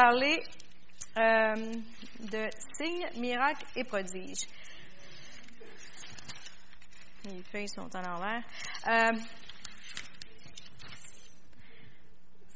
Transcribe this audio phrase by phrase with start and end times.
[0.00, 0.40] parler
[1.16, 1.74] euh,
[2.20, 4.46] de signes, miracles et prodiges.
[7.24, 8.44] Les feuilles sont en l'envers.
[8.86, 9.18] Euh,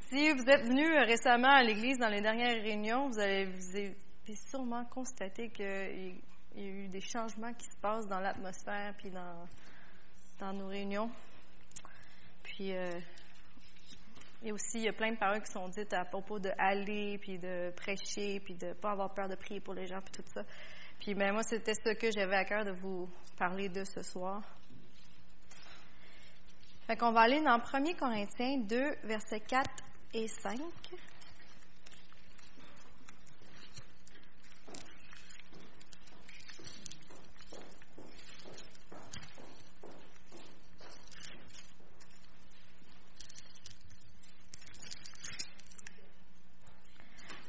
[0.08, 3.48] si vous êtes venu récemment à l'église dans les dernières réunions, vous avez,
[4.48, 6.14] sûrement constaté qu'il
[6.54, 9.48] y a eu des changements qui se passent dans l'atmosphère puis dans,
[10.38, 11.10] dans nos réunions.
[12.44, 13.00] Puis, euh,
[14.44, 17.18] et aussi, il y a plein de paroles qui sont dites à propos de aller,
[17.18, 20.12] puis de prêcher, puis de ne pas avoir peur de prier pour les gens, puis
[20.12, 20.42] tout ça.
[20.98, 24.42] Puis ben, moi, c'était ce que j'avais à cœur de vous parler de ce soir.
[26.86, 29.70] Fait qu'on va aller dans 1 Corinthiens 2, versets 4
[30.14, 30.58] et 5.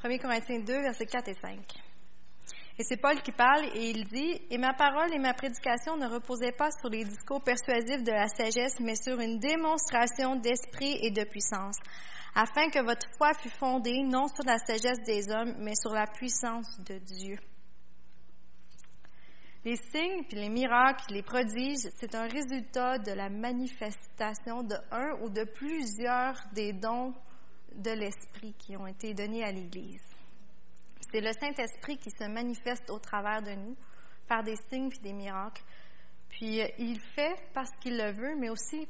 [0.03, 1.59] 1 Corinthiens 2, versets 4 et 5.
[2.77, 6.07] Et c'est Paul qui parle et il dit, Et ma parole et ma prédication ne
[6.07, 11.11] reposaient pas sur les discours persuasifs de la sagesse, mais sur une démonstration d'esprit et
[11.11, 11.77] de puissance,
[12.35, 16.07] afin que votre foi fût fondée non sur la sagesse des hommes, mais sur la
[16.07, 17.37] puissance de Dieu.
[19.63, 25.21] Les signes, puis les miracles, les prodiges, c'est un résultat de la manifestation de un
[25.21, 27.13] ou de plusieurs des dons
[27.75, 30.03] de l'Esprit qui ont été donnés à l'Église.
[31.11, 33.75] C'est le Saint-Esprit qui se manifeste au travers de nous
[34.27, 35.63] par des signes et des miracles.
[36.29, 38.87] Puis euh, il fait parce qu'il le veut, mais aussi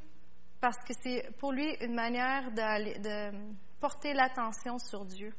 [0.61, 3.31] parce que c'est pour lui une manière de,
[3.81, 5.33] porter l'attention sur Dieu,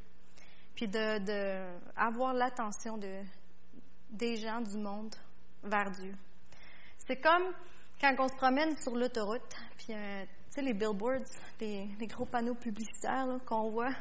[0.75, 3.22] puis d'avoir de, l'attention de,
[4.11, 5.15] des gens du monde
[5.62, 6.12] vers Dieu.
[7.06, 7.55] C'est comme
[7.98, 11.24] quand on se promène sur l'autoroute, puis euh, sais, les billboards,
[11.60, 13.92] les, gros panneaux publicitaires qu'on voit.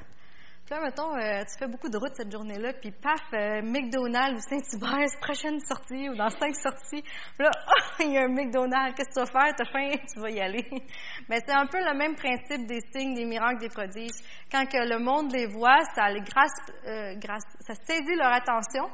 [0.65, 4.37] Puis là, mettons, euh, tu fais beaucoup de route cette journée-là, puis paf, euh, McDonald's
[4.37, 7.01] ou Saint-Hubert, prochaine sortie, ou dans cinq sorties.
[7.01, 9.55] Puis là, oh, il y a un McDonald's, qu'est-ce que tu vas faire?
[9.57, 10.65] T'as faim, tu vas y aller.
[11.29, 14.23] Mais c'est un peu le même principe des signes, des miracles, des prodiges.
[14.49, 16.53] Quand que le monde les voit, ça les grâce,
[16.87, 18.87] euh, grâce, ça saisit leur attention,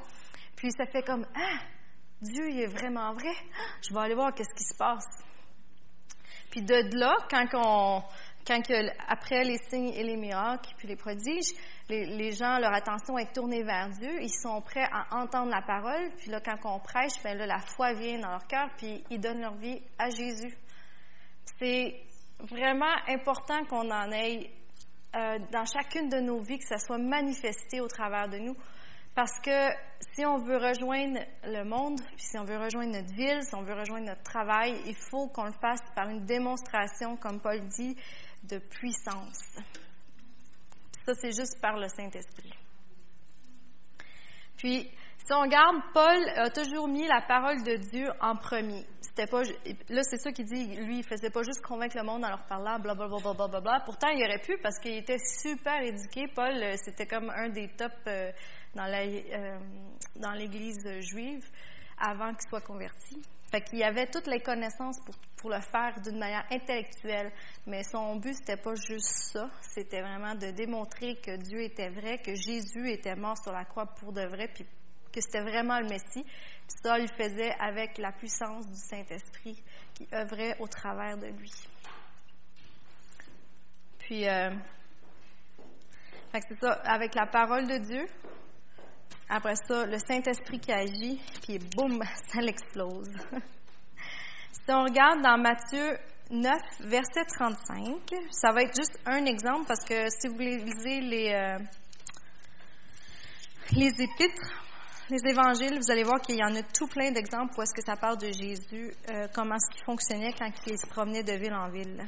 [0.55, 1.59] puis ça fait comme, ah,
[2.19, 3.35] Dieu, il est vraiment vrai.
[3.87, 5.28] Je vais aller voir qu'est-ce qui se passe.
[6.49, 8.03] Puis de là, quand on,
[8.45, 8.61] quand
[9.07, 11.53] après les signes et les miracles, puis les prodiges,
[11.89, 16.09] les, gens, leur attention est tournée vers Dieu, ils sont prêts à entendre la parole,
[16.17, 19.19] puis là, quand on prêche, bien là, la foi vient dans leur cœur, puis ils
[19.19, 20.55] donnent leur vie à Jésus.
[21.59, 21.95] C'est
[22.39, 24.49] vraiment important qu'on en ait
[25.15, 28.55] euh, dans chacune de nos vies, que ça soit manifesté au travers de nous.
[29.19, 29.75] Parce que
[30.13, 33.63] si on veut rejoindre le monde, puis si on veut rejoindre notre ville, si on
[33.63, 37.97] veut rejoindre notre travail, il faut qu'on le fasse par une démonstration, comme Paul dit,
[38.43, 39.57] de puissance.
[41.05, 42.53] Ça, c'est juste par le Saint-Esprit.
[44.55, 48.85] Puis, si on regarde, Paul a toujours mis la parole de Dieu en premier.
[49.29, 49.43] Pas,
[49.89, 52.45] là, c'est ça qu'il dit, lui, il faisait pas juste convaincre le monde en leur
[52.45, 53.19] parlant, blablabla.
[53.33, 56.27] Bla, bla, bla, Pourtant, il aurait pu parce qu'il était super éduqué.
[56.33, 58.31] Paul, euh, c'était comme un des top euh,
[58.75, 61.45] dans l'Église juive
[61.97, 63.21] avant qu'il soit converti.
[63.51, 67.31] Fait qu'il avait toutes les connaissances pour, pour le faire d'une manière intellectuelle,
[67.65, 72.19] mais son but, c'était pas juste ça, c'était vraiment de démontrer que Dieu était vrai,
[72.19, 74.65] que Jésus était mort sur la croix pour de vrai, puis
[75.11, 76.23] que c'était vraiment le Messie.
[76.23, 79.63] Puis ça, il le faisait avec la puissance du Saint-Esprit
[79.95, 81.51] qui œuvrait au travers de lui.
[83.97, 84.51] Puis, euh,
[86.33, 88.05] c'est ça, avec la parole de Dieu,
[89.29, 92.01] après ça, le Saint-Esprit qui agit, puis boum,
[92.33, 93.11] ça l'explose.
[94.51, 95.97] si on regarde dans Matthieu
[96.31, 96.51] 9,
[96.81, 98.01] verset 35,
[98.31, 101.59] ça va être juste un exemple parce que si vous lisez les, euh,
[103.71, 104.51] les épîtres,
[105.09, 107.83] les évangiles, vous allez voir qu'il y en a tout plein d'exemples où est-ce que
[107.83, 111.53] ça parle de Jésus, euh, comment est-ce qu'il fonctionnait quand il se promenait de ville
[111.53, 112.03] en ville.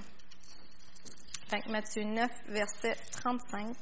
[1.49, 3.75] Fait Matthieu 9, verset 35.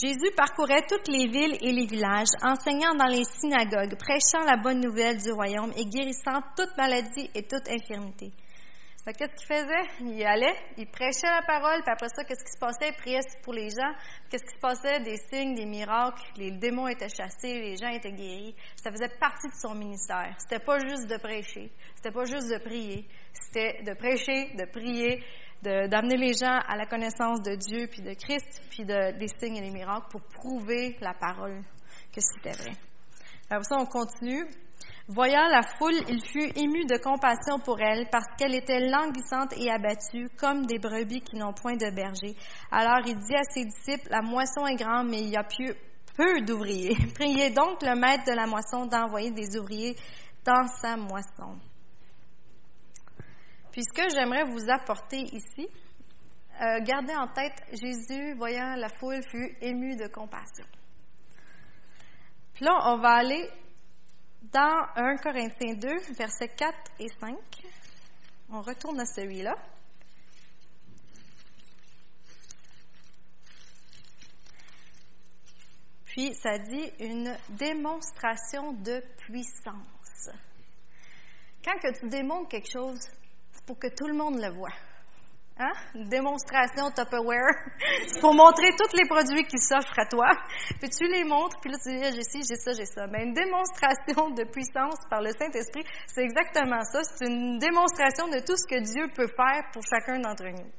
[0.00, 4.80] Jésus parcourait toutes les villes et les villages, enseignant dans les synagogues, prêchant la bonne
[4.80, 8.30] nouvelle du royaume et guérissant toute maladie et toute infirmité.
[9.16, 9.88] Qu'est-ce qu'il faisait?
[10.00, 12.90] Il allait, il prêchait la parole, puis après ça, qu'est-ce qui se passait?
[12.90, 13.92] Il priait pour les gens.
[14.28, 15.00] Qu'est-ce qui se passait?
[15.00, 18.54] Des signes, des miracles, les démons étaient chassés, les gens étaient guéris.
[18.76, 20.34] Ça faisait partie de son ministère.
[20.38, 25.24] C'était pas juste de prêcher, c'était pas juste de prier, c'était de prêcher, de prier,
[25.62, 29.56] d'amener les gens à la connaissance de Dieu, puis de Christ, puis de, des signes
[29.56, 31.62] et des miracles pour prouver la parole
[32.12, 32.72] que c'était vrai.
[33.50, 34.46] Après ça, on continue.
[35.08, 39.70] Voyant la foule, il fut ému de compassion pour elle, parce qu'elle était languissante et
[39.70, 42.36] abattue, comme des brebis qui n'ont point de berger.
[42.70, 45.44] Alors il dit à ses disciples, La moisson est grande, mais il y a
[46.18, 46.94] peu d'ouvriers.
[47.14, 49.96] Priez donc le maître de la moisson d'envoyer des ouvriers
[50.44, 51.58] dans sa moisson.
[53.72, 55.68] Puis ce que j'aimerais vous apporter ici,
[56.60, 60.66] euh, gardez en tête, Jésus, voyant la foule, fut ému de compassion.
[62.54, 63.48] Puis là, on va aller
[64.42, 65.88] dans 1 Corinthiens 2,
[66.18, 67.36] versets 4 et 5.
[68.50, 69.54] On retourne à celui-là.
[76.06, 80.30] Puis ça dit une démonstration de puissance.
[81.64, 82.98] Quand que tu démontres quelque chose,
[83.68, 84.72] pour que tout le monde le voit.
[85.58, 85.72] Hein?
[85.94, 87.52] Une démonstration Tupperware.
[88.06, 90.30] C'est pour montrer tous les produits qui s'offrent à toi.
[90.80, 93.06] Puis tu les montres, puis là tu dis, ah, j'ai ci, j'ai ça, j'ai ça.
[93.08, 97.02] Mais une démonstration de puissance par le Saint-Esprit, c'est exactement ça.
[97.02, 100.70] C'est une démonstration de tout ce que Dieu peut faire pour chacun d'entre nous.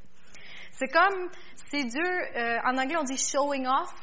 [0.71, 1.29] C'est comme
[1.69, 3.93] si Dieu, euh, en anglais on dit showing off.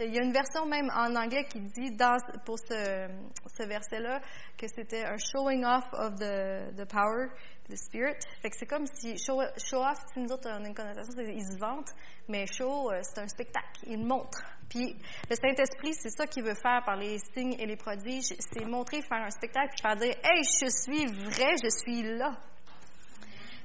[0.00, 1.96] Il y a une version même en anglais qui dit
[2.44, 4.20] pour ce, verset-là
[4.58, 7.28] que c'était un showing off of the, power
[7.68, 8.16] the Spirit.
[8.42, 11.58] C'est comme si show, off, si nous autres on a une connotation, c'est ils se
[11.58, 11.92] vantent,
[12.28, 14.42] mais show, euh, c'est un spectacle, il montre.
[14.68, 14.96] Puis
[15.30, 19.02] le Saint-Esprit, c'est ça qu'il veut faire par les signes et les prodiges, c'est montrer,
[19.02, 22.36] faire un spectacle, puis faire dire, hey, je suis vrai, je suis là.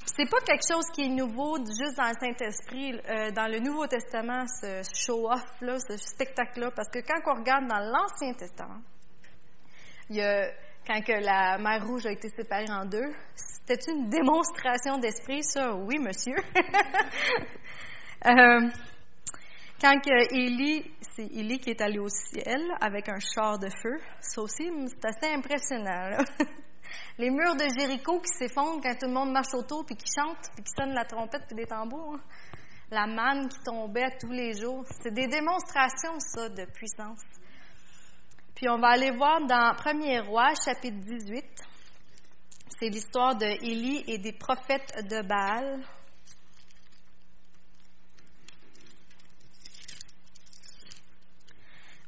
[0.06, 3.88] C'est pas quelque chose qui est nouveau juste dans le Saint-Esprit, euh, dans le Nouveau
[3.88, 8.82] Testament, ce show-off-là, ce spectacle-là, parce que quand on regarde dans l'Ancien Testament,
[10.10, 10.50] il y a,
[10.86, 13.14] quand que la mer Rouge a été séparée en deux,
[13.66, 15.76] c'est une démonstration d'esprit, ça?
[15.76, 16.36] Oui, monsieur.
[18.26, 18.70] euh,
[19.80, 24.00] quand que Élie, c'est Élie qui est allé au ciel avec un char de feu,
[24.20, 26.18] ça aussi, c'est assez impressionnant.
[27.18, 30.38] Les murs de Jéricho qui s'effondrent quand tout le monde marche autour, puis qui chante,
[30.56, 32.16] puis qui sonne la trompette, puis des tambours.
[32.16, 32.22] Hein.
[32.92, 34.84] La manne qui tombait tous les jours.
[35.02, 37.22] C'est des démonstrations, ça, de puissance.
[38.56, 41.46] Puis on va aller voir dans 1er Roi, chapitre 18.
[42.80, 45.84] C'est l'histoire de Élie et des prophètes de Baal.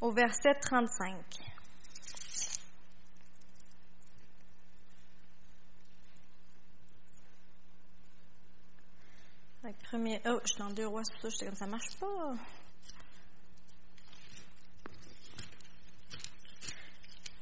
[0.01, 1.42] Au verset 35.
[9.95, 12.33] Oh, je suis dans deux rois, c'est ça, j'étais comme ça marche pas.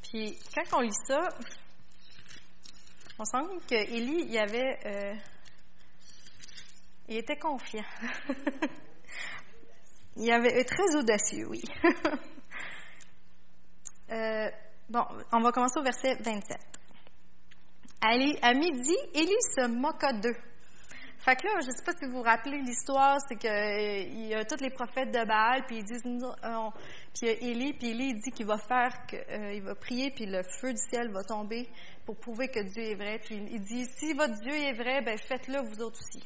[0.03, 1.29] Puis quand on lit ça,
[3.17, 4.79] on sent qu'Élie, il avait.
[4.85, 5.13] Euh,
[7.07, 7.85] il était confiant.
[10.17, 11.61] il avait euh, très audacieux, oui.
[14.13, 14.51] Euh,
[14.89, 16.57] bon, on va commencer au verset 27.
[18.01, 20.35] À, midi, Élie se moqua d'eux.
[21.23, 24.27] Fait que là, je ne sais pas si vous vous rappelez l'histoire, c'est qu'il il
[24.29, 26.11] y a tous les prophètes de Baal, puis ils disent, puis
[27.21, 30.41] il y a Élie, puis Élie dit qu'il va faire, qu'il va prier, puis le
[30.59, 31.69] feu du ciel va tomber,
[32.07, 33.19] pour prouver que Dieu est vrai.
[33.23, 36.25] Puis il dit, si votre Dieu est vrai, ben faites-le vous autres aussi.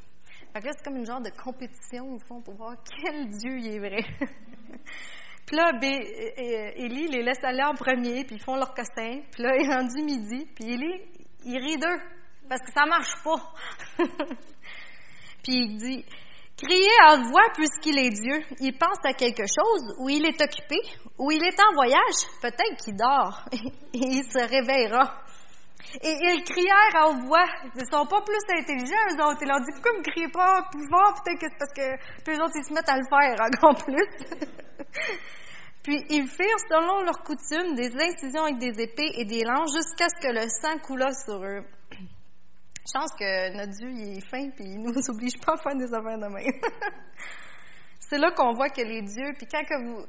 [0.53, 3.59] Fait que là, c'est comme une genre de compétition, au fond, pour voir quel Dieu
[3.59, 4.01] il est vrai.
[5.45, 6.01] puis là, ben,
[6.77, 9.19] Élie les laisse aller en premier, puis ils font leur cossin.
[9.29, 11.01] Puis là, il est rendu midi, puis Élie,
[11.43, 12.01] il rit d'eux,
[12.47, 14.05] parce que ça marche pas.
[15.45, 16.05] puis il dit,
[16.57, 18.41] Criez à voix puisqu'il est Dieu.
[18.61, 20.77] Il pense à quelque chose, ou il est occupé,
[21.19, 23.59] ou il est en voyage, peut-être qu'il dort, et
[23.93, 25.21] il se réveillera.
[26.01, 27.45] Et ils crièrent haute voix.
[27.75, 29.39] Ils ne sont pas plus intelligents, eux autres.
[29.41, 30.67] Ils leur dit, pourquoi ne criez pas?
[30.71, 31.21] Plus fort?
[31.23, 33.75] Peut-être que c'est parce que, puis eux autres, ils se mettent à le faire encore
[33.83, 34.07] plus.
[35.83, 40.07] puis ils firent, selon leur coutume, des incisions avec des épées et des lances jusqu'à
[40.09, 41.63] ce que le sang coulât sur eux.
[42.93, 45.93] Pense que notre Dieu, il est fin, puis il nous oblige pas à faire des
[45.93, 46.61] affaires de même.
[47.99, 49.63] c'est là qu'on voit que les dieux, puis quand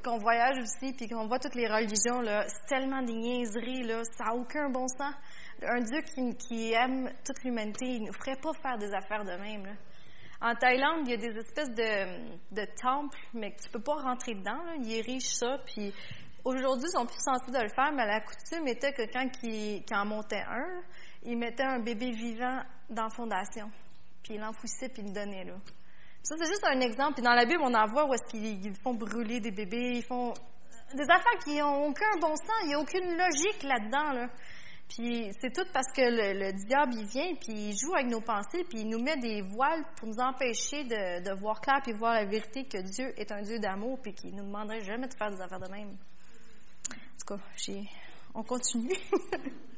[0.05, 4.03] qu'on voyage aussi, puis qu'on voit toutes les religions, là, c'est tellement des niaiseries, là,
[4.17, 5.15] ça n'a aucun bon sens
[5.63, 6.01] un Dieu
[6.39, 9.77] qui, aime toute l'humanité, il ne nous ferait pas faire des affaires de même.
[10.41, 14.35] En Thaïlande, il y a des espèces de, temples, mais que tu peux pas rentrer
[14.35, 14.63] dedans.
[14.65, 14.75] Là.
[14.79, 15.95] Ils érigent ça, puis
[16.45, 19.83] aujourd'hui, ils sont plus sensibles de le faire, mais la coutume était que quand ils,
[19.93, 20.83] en montait un,
[21.27, 23.71] ils mettaient un bébé vivant dans la fondation,
[24.23, 25.55] puis ils l'enfouissaient, puis ils le donnaient là.
[26.23, 27.15] Ça, c'est juste un exemple.
[27.15, 30.05] Puis dans la Bible, on en voit où est-ce qu'ils font brûler des bébés, ils
[30.05, 30.35] font
[30.95, 34.13] des affaires qui n'ont aucun bon sens, il n'y a aucune logique là-dedans.
[34.13, 34.29] Là.
[34.89, 38.65] Puis c'est tout parce que le, diable, il vient, puis il joue avec nos pensées,
[38.69, 42.25] puis il nous met des voiles pour nous empêcher de, voir clair, puis voir la
[42.25, 45.41] vérité que Dieu est un Dieu d'amour, puis qu'il nous demanderait jamais de faire des
[45.41, 45.91] affaires de même.
[46.91, 47.73] En tout cas,
[48.35, 48.95] on continue.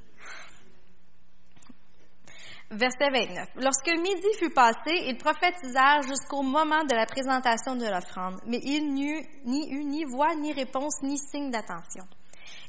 [2.71, 3.49] Verset 29.
[3.57, 8.93] Lorsque midi fut passé, ils prophétisèrent jusqu'au moment de la présentation de l'offrande, mais il
[8.93, 12.05] n'y eut ni, ni voix, ni réponse, ni signe d'attention.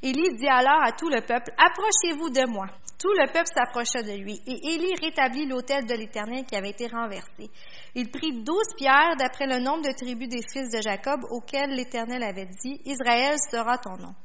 [0.01, 2.67] Élie dit alors à tout le peuple, Approchez-vous de moi.
[2.97, 6.87] Tout le peuple s'approcha de lui, et Élie rétablit l'autel de l'Éternel qui avait été
[6.87, 7.49] renversé.
[7.95, 12.23] Il prit douze pierres d'après le nombre de tribus des fils de Jacob auxquels l'Éternel
[12.23, 14.15] avait dit, Israël sera ton nom.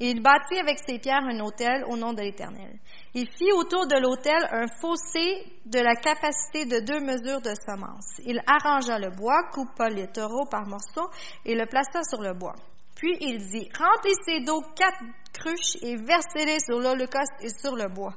[0.00, 2.78] Et il bâtit avec ses pierres un autel au nom de l'Éternel.
[3.14, 8.20] Il fit autour de l'autel un fossé de la capacité de deux mesures de semences.
[8.24, 11.10] Il arrangea le bois, coupa les taureaux par morceaux
[11.44, 12.54] et le plaça sur le bois.
[12.94, 18.14] Puis il dit, remplissez d'eau quatre cruches et versez-les sur l'holocauste et sur le bois.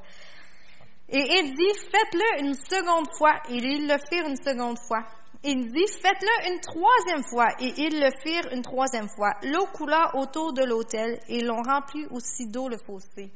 [1.10, 3.34] Et il dit, faites-le une seconde fois.
[3.50, 5.04] Et ils le firent une seconde fois.
[5.44, 7.48] Il dit, faites-le une troisième fois.
[7.60, 9.34] Et ils le firent une troisième fois.
[9.42, 13.32] L'eau coula autour de l'autel et l'on remplit aussi d'eau le fossé.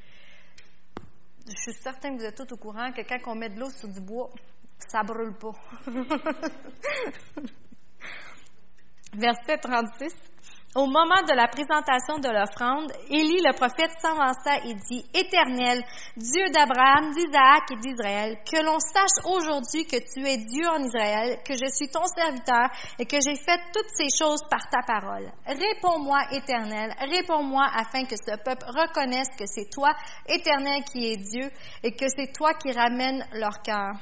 [1.48, 3.70] Je suis certaine que vous êtes tous au courant que quand on met de l'eau
[3.70, 4.30] sur du bois,
[4.88, 5.54] ça brûle pas.
[9.14, 10.14] Verset 36.
[10.76, 15.82] Au moment de la présentation de l'offrande, Élie le prophète s'avança et dit, Éternel,
[16.18, 21.40] Dieu d'Abraham, d'Isaac et d'Israël, que l'on sache aujourd'hui que tu es Dieu en Israël,
[21.48, 22.68] que je suis ton serviteur
[23.00, 25.32] et que j'ai fait toutes ces choses par ta parole.
[25.48, 29.96] Réponds-moi, Éternel, réponds-moi afin que ce peuple reconnaisse que c'est toi,
[30.28, 31.50] Éternel, qui es Dieu
[31.84, 33.96] et que c'est toi qui ramènes leur cœur.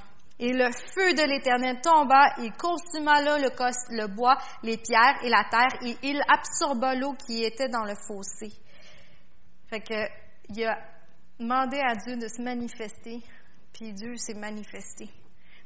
[0.44, 5.46] Et le feu de l'Éternel tomba et consuma l'holocauste, le bois, les pierres et la
[5.50, 8.52] terre, et il absorba l'eau qui était dans le fossé.
[9.70, 10.04] Fait que,
[10.50, 10.78] il a
[11.40, 13.22] demandé à Dieu de se manifester,
[13.72, 15.10] puis Dieu s'est manifesté.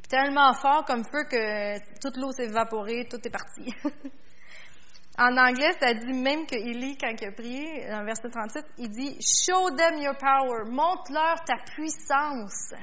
[0.07, 3.73] tellement fort comme feu que toute l'eau s'est évaporée, tout est parti.
[5.17, 8.89] en anglais, ça dit même que Élie, quand il a prié, dans verset 37, il
[8.89, 12.75] dit Show them your power, montre-leur ta puissance.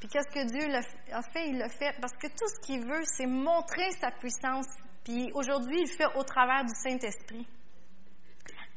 [0.00, 0.74] Puis qu'est-ce que Dieu
[1.12, 1.50] a fait?
[1.50, 4.66] Il l'a fait parce que tout ce qu'il veut, c'est montrer sa puissance.
[5.04, 7.46] Puis aujourd'hui, il le fait au travers du Saint-Esprit.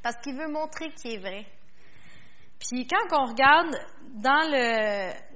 [0.04, 1.46] Parce qu'il veut montrer qu'il est vrai.
[2.60, 3.76] Puis quand on regarde
[4.16, 4.50] dans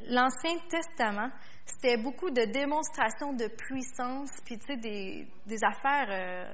[0.10, 1.30] l'Ancien Testament,
[1.66, 6.54] c'était beaucoup de démonstrations de puissance, puis tu sais, des, affaires euh,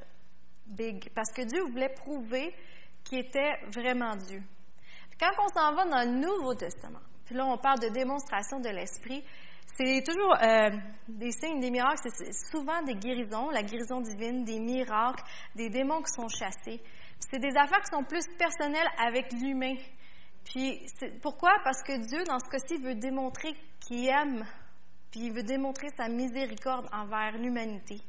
[0.67, 1.09] big.
[1.13, 2.53] Parce que Dieu voulait prouver
[3.03, 4.41] qu'il était vraiment Dieu.
[5.19, 8.69] Quand on s'en va dans le Nouveau Testament, puis là, on parle de démonstration de
[8.69, 9.23] l'esprit.
[9.75, 10.69] C'est toujours euh,
[11.07, 15.23] des signes, des miracles, c'est souvent des guérisons, la guérison divine, des miracles,
[15.55, 16.81] des démons qui sont chassés.
[17.19, 19.75] C'est des affaires qui sont plus personnelles avec l'humain.
[20.43, 20.85] Puis
[21.21, 21.53] pourquoi?
[21.63, 24.45] Parce que Dieu, dans ce cas-ci, veut démontrer qu'il aime,
[25.09, 28.01] puis il veut démontrer sa miséricorde envers l'humanité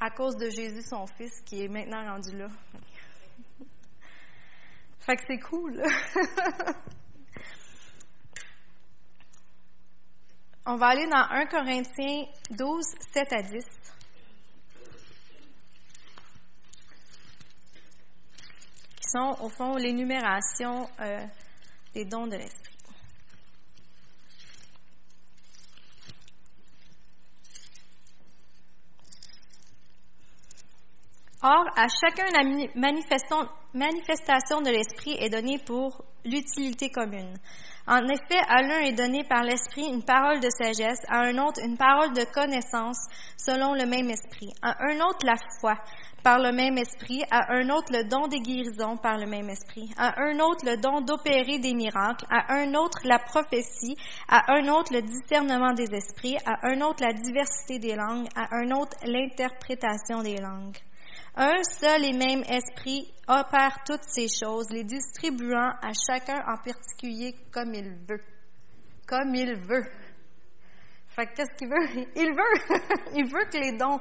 [0.00, 2.48] à cause de Jésus, son Fils, qui est maintenant rendu là.
[5.00, 5.82] fait que c'est cool.
[10.72, 13.64] On va aller dans 1 Corinthiens 12, 7 à 10.
[18.94, 21.26] Qui sont, au fond, l'énumération euh,
[21.92, 22.69] des dons de l'Esprit.
[31.52, 32.44] Or, à chacun, la
[33.74, 37.34] manifestation de l'Esprit est donnée pour l'utilité commune.
[37.88, 41.60] En effet, à l'un est donné par l'Esprit une parole de sagesse, à un autre
[41.64, 43.04] une parole de connaissance
[43.36, 45.74] selon le même Esprit, à un autre la foi
[46.22, 49.90] par le même Esprit, à un autre le don des guérisons par le même Esprit,
[49.98, 53.96] à un autre le don d'opérer des miracles, à un autre la prophétie,
[54.28, 58.54] à un autre le discernement des esprits, à un autre la diversité des langues, à
[58.54, 60.78] un autre l'interprétation des langues.
[61.36, 67.34] Un seul et même esprit opère toutes ces choses, les distribuant à chacun en particulier
[67.52, 68.22] comme il veut.
[69.06, 69.86] Comme il veut.
[71.08, 72.06] Fait qu'est-ce qu'il veut?
[72.16, 72.78] Il veut!
[73.14, 73.98] il veut que les dons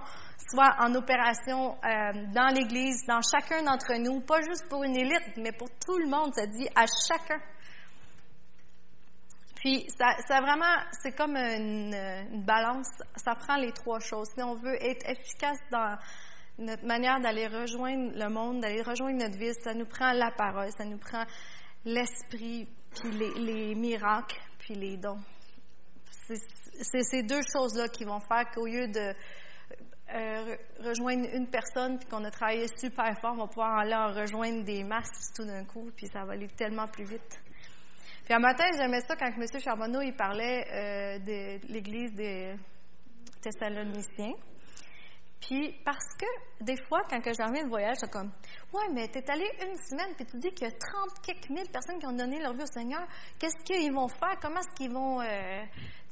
[0.51, 5.37] soient en opération euh, dans l'Église, dans chacun d'entre nous, pas juste pour une élite,
[5.37, 7.39] mais pour tout le monde, ça dit à chacun.
[9.55, 12.87] Puis, ça, vraiment, c'est comme une, balance.
[13.17, 14.29] Ça prend les trois choses.
[14.33, 15.97] Si on veut être efficace dans,
[16.59, 20.69] notre manière d'aller rejoindre le monde, d'aller rejoindre notre vie, ça nous prend la parole,
[20.77, 21.23] ça nous prend
[21.85, 25.19] l'esprit, puis les, miracles, puis les dons.
[26.27, 29.13] C'est ces deux choses-là qui vont faire qu'au lieu de
[30.13, 34.13] euh, rejoindre une personne, puis qu'on a travaillé super fort, on va pouvoir aller en
[34.13, 37.39] rejoindre des masses tout d'un coup, puis ça va aller tellement plus vite.
[38.25, 39.45] Puis un matin, j'aimais ça quand M.
[39.63, 42.53] Charbonneau il parlait euh, de l'Église des
[43.41, 44.33] Thessaloniciens.
[45.41, 46.25] Puis parce que
[46.63, 48.31] des fois, quand que je reviens de voyage, c'est comme
[48.73, 51.69] Ouais, mais t'es allé une semaine, puis tu dis qu'il y a 30 quelques mille
[51.71, 53.01] personnes qui ont donné leur vie au Seigneur.
[53.39, 54.37] Qu'est-ce qu'ils vont faire?
[54.41, 55.63] Comment est-ce qu'ils vont euh,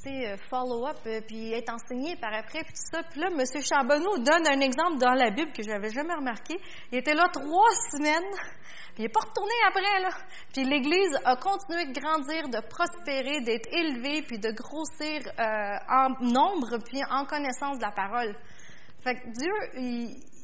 [0.08, 3.04] euh follow up, euh, puis être enseignés par après, puis tout ça?
[3.04, 3.44] Puis là, M.
[3.62, 6.56] Charbonneau donne un exemple dans la Bible que je n'avais jamais remarqué.
[6.92, 8.32] Il était là trois semaines,
[8.96, 10.10] puis il n'est pas retourné après, là.
[10.54, 16.10] Puis l'Église a continué de grandir, de prospérer, d'être élevée, puis de grossir euh, en
[16.26, 18.34] nombre, puis en connaissance de la parole.
[19.04, 19.54] Fait que Dieu,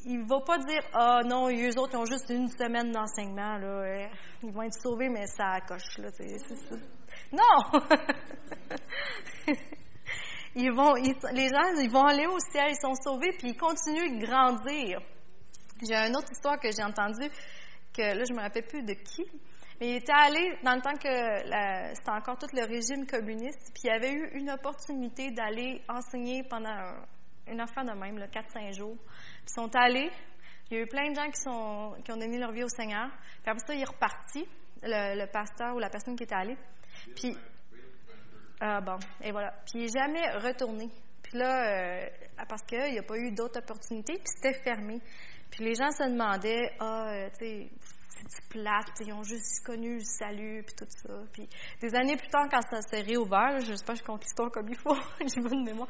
[0.06, 3.56] il ne va pas dire Ah oh, non, eux autres ont juste une semaine d'enseignement,
[3.58, 3.66] là.
[3.66, 4.06] Euh,
[4.42, 6.10] ils vont être sauvés, mais ça coche, là.
[6.12, 6.76] C'est ça.
[7.32, 7.80] Non!
[10.54, 14.20] ils vont, les gens, ils vont aller au ciel, ils sont sauvés, puis ils continuent
[14.20, 15.00] de grandir.
[15.86, 17.30] J'ai une autre histoire que j'ai entendue,
[17.92, 19.24] que là, je ne me rappelle plus de qui,
[19.80, 23.82] mais il était allé, dans le temps que c'était encore tout le régime communiste, puis
[23.84, 26.94] il avait eu une opportunité d'aller enseigner pendant
[27.46, 28.96] une affaire de même, 4-5 jours.
[29.42, 30.10] Ils sont allés.
[30.70, 32.68] Il y a eu plein de gens qui, sont, qui ont donné leur vie au
[32.68, 33.08] Seigneur.
[33.42, 34.46] Puis après ça, il est reparti,
[34.82, 36.56] le, pasteur ou la personne qui était allée.
[37.14, 37.36] Puis,
[38.60, 39.52] ah bon, et voilà.
[39.66, 40.88] Puis il n'est jamais retourné.
[41.22, 42.08] Puis là, euh,
[42.48, 45.00] parce qu'il n'y a pas eu d'autres opportunités, puis c'était fermé.
[45.50, 47.70] Puis les gens se demandaient, ah, euh, tu sais,
[48.48, 51.14] plate, ils ont juste connu le salut, puis tout ça.
[51.32, 51.48] Puis
[51.80, 54.68] des années plus tard, quand ça s'est réouvert, je sais pas, je compte l'histoire comme
[54.68, 55.88] il faut, j'ai bonne mémoire,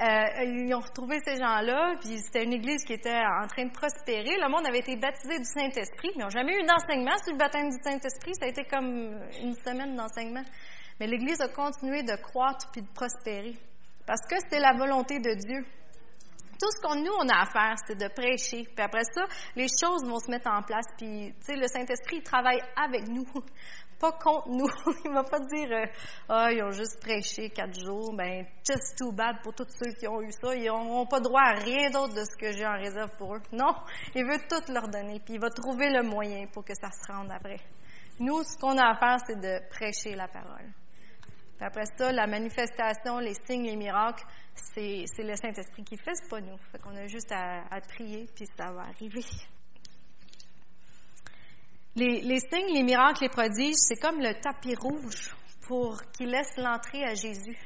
[0.00, 3.72] euh, ils ont retrouvé ces gens-là, puis c'était une église qui était en train de
[3.72, 4.36] prospérer.
[4.36, 6.10] Le monde avait été baptisé du Saint-Esprit.
[6.14, 8.34] Ils n'ont jamais eu d'enseignement sur le baptême du Saint-Esprit.
[8.34, 10.44] Ça a été comme une semaine d'enseignement.
[11.00, 13.56] Mais l'église a continué de croître puis de prospérer.
[14.06, 15.64] Parce que c'était la volonté de Dieu
[16.62, 18.62] tout ce qu'on nous on a à faire, c'est de prêcher.
[18.62, 19.24] Puis après ça,
[19.56, 20.86] les choses vont se mettre en place.
[20.96, 23.26] Puis, tu sais, le Saint-Esprit, il travaille avec nous,
[24.00, 24.68] pas contre nous.
[25.04, 25.86] il va pas dire, euh,
[26.28, 28.14] ah, ils ont juste prêché quatre jours.
[28.14, 30.54] Ben, just too bad pour tous ceux qui ont eu ça.
[30.54, 33.42] Ils n'ont pas droit à rien d'autre de ce que j'ai en réserve pour eux.
[33.50, 33.74] Non,
[34.14, 35.18] il veut tout leur donner.
[35.18, 37.58] Puis il va trouver le moyen pour que ça se rende après.
[38.20, 40.70] Nous, ce qu'on a à faire, c'est de prêcher la parole.
[41.62, 46.40] Après ça, la manifestation, les signes, les miracles, c'est, le Saint-Esprit qui fait, c'est pas
[46.40, 46.56] nous.
[46.72, 49.24] Fait qu'on a juste à, prier, puis ça va arriver.
[51.94, 55.34] Les, les, signes, les miracles, les prodiges, c'est comme le tapis rouge
[55.68, 57.56] pour qu'il laisse l'entrée à Jésus.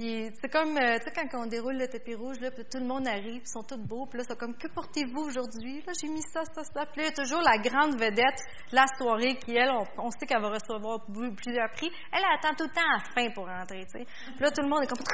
[0.00, 3.06] C'est comme, euh, tu sais, quand on déroule le tapis rouge, là, tout le monde
[3.06, 5.82] arrive, ils sont tous beaux, puis là, c'est comme, que portez-vous aujourd'hui?
[5.86, 6.86] Là, j'ai mis ça, ça, ça.
[6.86, 8.40] Puis là, il y a toujours la grande vedette,
[8.72, 11.04] la soirée, qui, elle, on, sait qu'elle va recevoir
[11.36, 11.92] plusieurs prix.
[12.16, 14.06] Elle, attend tout le temps à la fin pour rentrer, tu sais.
[14.06, 15.04] Puis là, tout le monde est comme...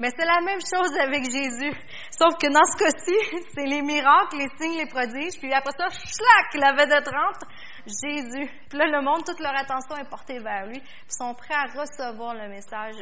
[0.00, 1.78] Mais c'est la même chose avec Jésus.
[2.18, 5.86] Sauf que dans ce cas-ci, c'est les miracles, les signes, les prodiges, puis après ça,
[5.86, 7.46] schlac, la vedette rentre,
[7.86, 8.50] Jésus.
[8.68, 11.54] Puis là, le monde, toute leur attention est portée vers lui, puis ils sont prêts
[11.54, 12.98] à recevoir le message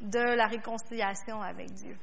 [0.00, 1.96] de la réconciliation avec Dieu.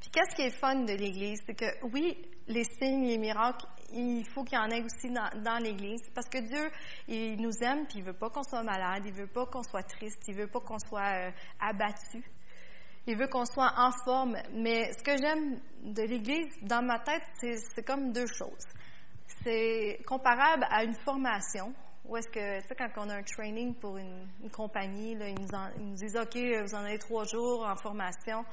[0.00, 1.40] Puis qu'est-ce qui est fun de l'Église?
[1.46, 5.58] C'est que oui, les signes, les miracles, il faut qu'il y en ait aussi dans,
[5.62, 6.70] l'Église parce que Dieu,
[7.08, 9.82] il nous aime puis il veut pas qu'on soit malade, il veut pas qu'on soit
[9.82, 12.22] triste, il veut pas qu'on soit euh, abattu.
[13.08, 14.36] Il veut qu'on soit en forme.
[14.52, 18.66] Mais ce que j'aime de l'Église, dans ma tête, c'est comme deux choses.
[19.44, 21.72] C'est comparable à une formation
[22.08, 25.94] ou est-ce que, tu sais, quand on a un training pour une, compagnie, ils, nous
[25.94, 28.44] disent, OK, vous en avez trois jours en formation.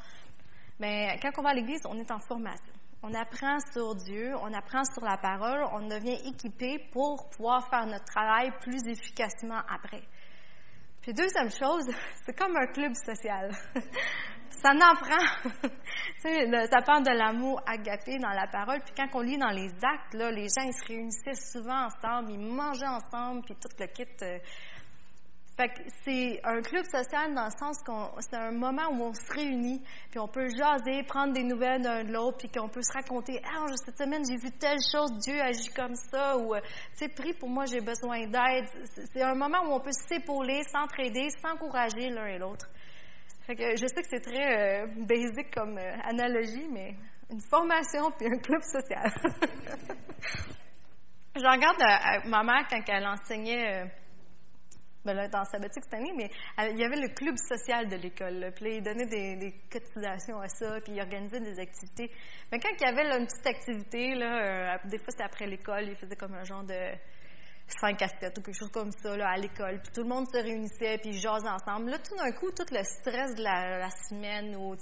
[0.80, 2.74] Mais quand on va à l'Église, on est en formation.
[3.04, 7.86] On apprend sur Dieu, on apprend sur la parole, on devient équipé pour pouvoir faire
[7.86, 10.04] notre travail plus efficacement après.
[11.02, 11.86] Puis deuxième chose,
[12.26, 13.52] c'est comme un club social.
[14.62, 15.70] ça en prend.
[16.70, 18.82] ça parle de l'amour agapé dans la parole.
[18.84, 22.32] Puis quand on lit dans les actes, là, les gens ils se réunissaient souvent ensemble,
[22.32, 24.04] ils mangeaient ensemble, puis tout le kit.
[24.22, 24.40] Euh.
[25.56, 29.14] Fait que c'est un club social dans le sens qu'on c'est un moment où on
[29.14, 32.82] se réunit, puis on peut jaser, prendre des nouvelles d'un de l'autre, puis qu'on peut
[32.82, 36.60] se raconter Ah, cette semaine j'ai vu telle chose, Dieu agit comme ça, ou euh,
[36.98, 38.66] tu prie pour moi, j'ai besoin d'aide.
[39.14, 42.68] C'est un moment où on peut s'épauler, s'entraider, s'encourager l'un et l'autre
[43.48, 46.96] je sais que c'est très euh, basique comme euh, analogie, mais
[47.30, 49.12] une formation puis un club social.
[51.36, 53.92] je regarde euh, ma mère quand elle enseignait,
[55.04, 56.30] ben là, dans sabbatique cette année, mais
[56.72, 58.52] il y avait le club social de l'école.
[58.56, 62.10] Puis là, il donnait des, cotisations à ça, puis il organisait des activités.
[62.52, 65.98] Mais quand il y avait une petite activité, là, des fois c'était après l'école, il
[65.98, 66.94] faisait comme un genre de
[67.80, 69.80] cinq casquettes ou quelque chose comme ça là, à l'école.
[69.82, 71.92] Puis tout le monde se réunissait, puis jasait ensemble.
[71.92, 74.76] Là, tout d'un coup, tout le stress de la, semaine, ou,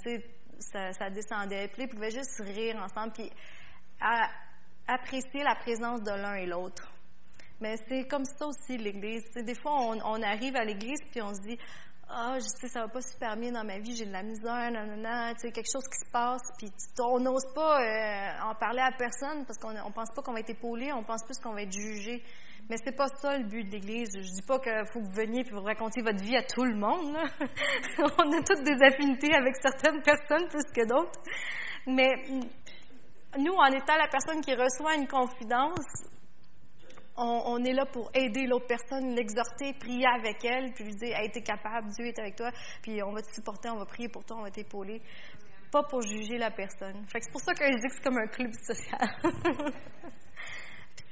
[0.58, 1.68] ça, ça descendait.
[1.68, 3.30] Puis ils pouvaient juste rire ensemble, puis
[4.86, 6.92] apprécier la présence de l'un et l'autre.
[7.60, 9.22] Mais c'est comme ça aussi l'Église.
[9.36, 11.58] des fois, on, arrive à l'Église, puis on se dit
[12.08, 14.70] ah, je sais, ça va pas super bien dans ma vie, j'ai de la misère,
[14.70, 16.68] nanana, tu sais, quelque chose qui se passe, puis
[17.00, 20.40] on n'ose pas euh, en parler à personne parce qu'on on pense pas qu'on va
[20.40, 22.22] être épaulé, on pense plus qu'on va être jugé.
[22.70, 24.10] Mais c'est pas ça le but de l'Église.
[24.14, 26.64] Je dis pas qu'il faut que vous veniez et vous racontiez votre vie à tout
[26.64, 27.16] le monde.
[27.98, 31.20] on a toutes des affinités avec certaines personnes plus que d'autres.
[31.86, 32.10] Mais
[33.38, 36.08] nous, en étant la personne qui reçoit une confidence,
[37.16, 41.30] on, est là pour aider l'autre personne, l'exhorter, prier avec elle, puis lui dire Hey,
[41.30, 42.50] t'es capable, Dieu est avec toi,
[42.82, 45.02] puis on va te supporter, on va prier pour toi, on va t'épauler.
[45.70, 47.04] Pas pour juger la personne.
[47.08, 49.08] Fait c'est pour ça que je dis que c'est comme un club social.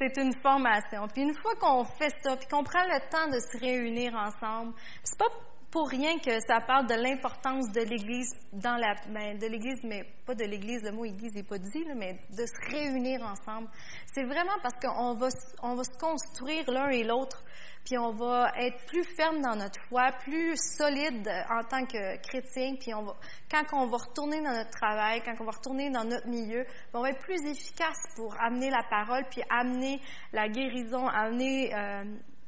[0.00, 1.06] c'est une formation.
[1.08, 4.72] Puis une fois qu'on fait ça, puis qu'on prend le temps de se réunir ensemble,
[5.02, 5.28] c'est pas
[5.70, 10.04] pour rien que ça parle de l'importance de l'Église dans la, ben, de l'Église, mais
[10.26, 13.68] pas de l'Église, le mot Église n'est pas dit, mais de se réunir ensemble.
[14.12, 15.28] C'est vraiment parce qu'on va,
[15.62, 17.44] on va se construire l'un et l'autre,
[17.84, 22.74] puis on va être plus ferme dans notre foi, plus solide en tant que chrétien,
[22.74, 23.14] puis on va,
[23.48, 27.02] quand on va retourner dans notre travail, quand on va retourner dans notre milieu, on
[27.02, 30.00] va être plus efficace pour amener la parole, puis amener
[30.32, 32.04] la guérison, amener euh,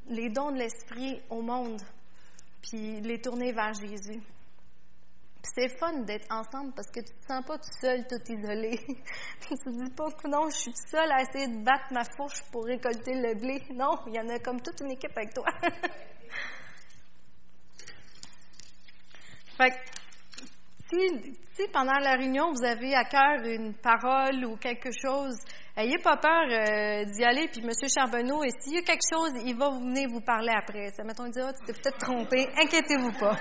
[0.09, 1.81] les dons de l'esprit au monde
[2.63, 4.21] puis les tourner vers Jésus.
[5.43, 8.79] c'est fun d'être ensemble parce que tu te sens pas tout seul, tout isolé.
[9.41, 12.05] tu te dis pas que non, je suis tout seul à essayer de battre ma
[12.15, 13.61] fourche pour récolter le blé.
[13.73, 15.45] Non, il y en a comme toute une équipe avec toi.
[19.57, 19.75] fait que,
[20.89, 25.35] si, si pendant la réunion vous avez à cœur une parole ou quelque chose
[25.75, 27.71] Ayez pas peur euh, d'y aller, puis M.
[27.89, 30.91] Charbonneau, et s'il y a quelque chose, il va venir vous parler après.
[30.91, 33.35] Ça, mettons, il dit, ah, tu t'es peut-être trompé, inquiétez-vous pas.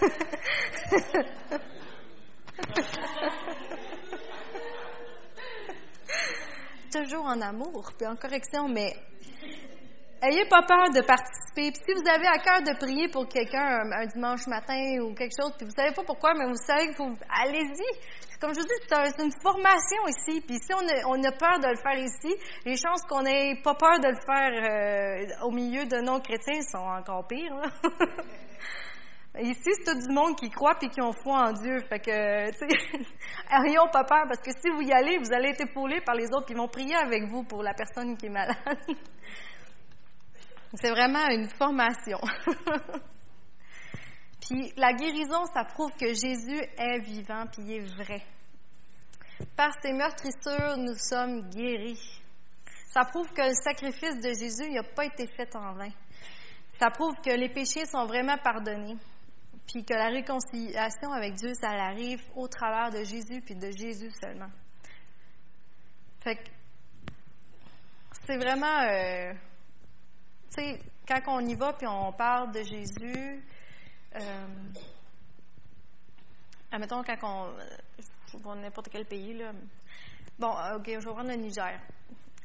[6.92, 8.94] Toujours en amour, puis en correction, mais
[10.22, 11.72] ayez pas peur de participer.
[11.72, 15.34] Puis si vous avez à cœur de prier pour quelqu'un un, dimanche matin ou quelque
[15.38, 18.66] chose, puis vous savez pas pourquoi, mais vous savez qu'il faut, allez-y comme je vous
[18.66, 20.40] dis, c'est une formation ici.
[20.40, 24.00] Puis si on a, peur de le faire ici, les chances qu'on n'ait pas peur
[24.00, 27.62] de le faire euh, au milieu de non-chrétiens sont encore pires.
[29.40, 31.78] Ici, c'est tout du monde qui croit et qui ont foi en Dieu.
[31.88, 33.06] Fait que, tu sais,
[33.66, 36.26] ayons pas peur parce que si vous y allez, vous allez être épaulé par les
[36.32, 38.56] autres qui vont prier avec vous pour la personne qui est malade.
[40.74, 42.18] c'est vraiment une formation.
[44.40, 48.22] Puis la guérison, ça prouve que Jésus est vivant puis il est vrai.
[49.56, 52.20] Par ses meurtrissures, nous sommes guéris.
[52.92, 55.90] Ça prouve que le sacrifice de Jésus n'a pas été fait en vain.
[56.78, 58.96] Ça prouve que les péchés sont vraiment pardonnés,
[59.66, 64.10] puis que la réconciliation avec Dieu, ça arrive au travers de Jésus, puis de Jésus
[64.20, 64.50] seulement.
[68.26, 69.32] C'est vraiment, euh,
[70.54, 73.42] tu sais, quand on y va, puis on parle de Jésus,
[74.14, 74.46] euh,
[76.70, 78.38] admettons, quand on.
[78.42, 79.52] Pour n'importe quel pays, là.
[80.38, 81.78] Bon, euh, OK, je vais prendre le Niger.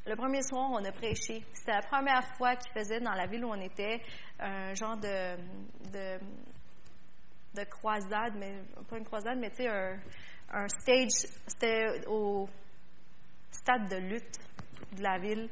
[0.06, 1.42] Le premier soir, on a prêché.
[1.52, 4.00] C'était la première fois qu'ils faisaient dans la ville où on était
[4.38, 5.36] un genre de,
[5.90, 6.18] de,
[7.54, 9.98] de croisade, mais pas une croisade, mais tu sais, un,
[10.52, 11.30] un stage.
[11.46, 12.48] C'était au
[13.50, 14.38] stade de lutte
[14.92, 15.48] de la ville.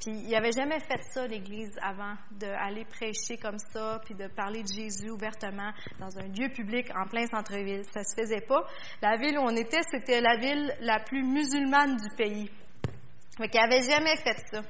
[0.00, 4.62] Puis il avait jamais fait ça, l'Église, avant, d'aller prêcher comme ça, puis de parler
[4.62, 7.82] de Jésus ouvertement dans un lieu public en plein centre-ville.
[7.92, 8.64] Ça se faisait pas.
[9.02, 12.50] La ville où on était, c'était la ville la plus musulmane du pays.
[13.40, 14.62] Mais qu'il n'avait jamais fait ça.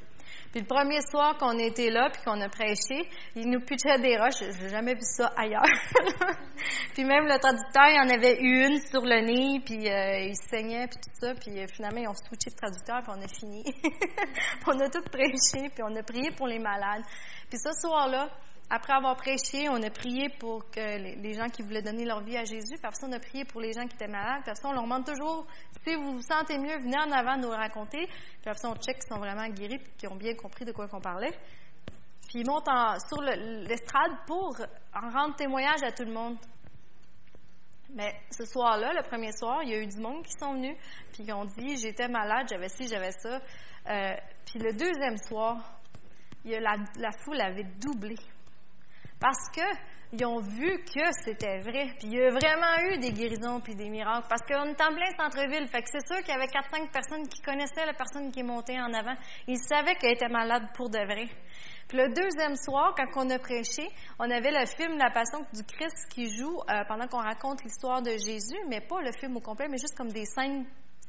[0.53, 4.17] Puis le premier soir qu'on était là, puis qu'on a prêché, il nous pitchait des
[4.17, 4.41] roches.
[4.41, 5.63] J'ai jamais vu ça ailleurs.
[6.95, 10.37] puis même le traducteur, il en avait eu une sur le nez, puis euh, il
[10.37, 11.35] saignait, puis tout ça.
[11.35, 13.63] Puis euh, finalement, ils ont switché de traducteur, puis on a fini.
[14.67, 17.05] on a tout prêché, puis on a prié pour les malades.
[17.51, 18.29] Puis ce soir-là,
[18.71, 22.37] après avoir prêché, on a prié pour que les gens qui voulaient donner leur vie
[22.37, 22.77] à Jésus.
[22.77, 24.43] Puis après ça, on a prié pour les gens qui étaient malades.
[24.43, 25.47] Puis après ça, on leur demande toujours,
[25.87, 28.07] si vous vous sentez mieux, venez en avant nous raconter.
[28.07, 30.87] Puis après on check qu'ils sont vraiment guéris et qu'ils ont bien compris de quoi
[30.87, 31.33] qu'on parlait.
[32.29, 32.69] Puis ils montent
[33.09, 34.55] sur l'estrade pour
[34.95, 36.37] en rendre témoignage à tout le monde.
[37.95, 40.77] Mais ce soir-là, le premier soir, il y a eu du monde qui sont venus,
[41.11, 43.41] puis ils ont dit, j'étais malade, j'avais ci, j'avais ça.
[43.89, 45.57] Euh, puis le deuxième soir,
[46.45, 48.17] la foule avait doublé.
[49.21, 51.95] Parce qu'ils ont vu que c'était vrai.
[51.99, 54.27] Puis il y a vraiment eu des guérisons puis des miracles.
[54.29, 55.67] Parce qu'on est en plein centre-ville.
[55.69, 58.45] Fait que c'est sûr qu'il y avait 4-5 personnes qui connaissaient la personne qui est
[58.45, 59.15] montée en avant.
[59.47, 61.27] Ils savaient qu'elle était malade pour de vrai.
[61.89, 65.65] Puis le deuxième soir, quand on a prêché, on avait le film La Passion du
[65.65, 69.41] Christ qui joue euh, pendant qu'on raconte l'histoire de Jésus, mais pas le film au
[69.41, 70.67] complet, mais juste comme des scènes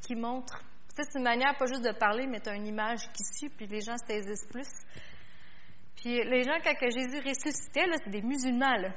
[0.08, 0.63] qui montrent.
[0.95, 3.67] C'est une manière pas juste de parler, mais tu as une image qui suit, puis
[3.67, 4.67] les gens se saisissent plus.
[6.02, 8.90] Puis les gens, quand Jésus ressuscitait, là, c'est des musulmans, là.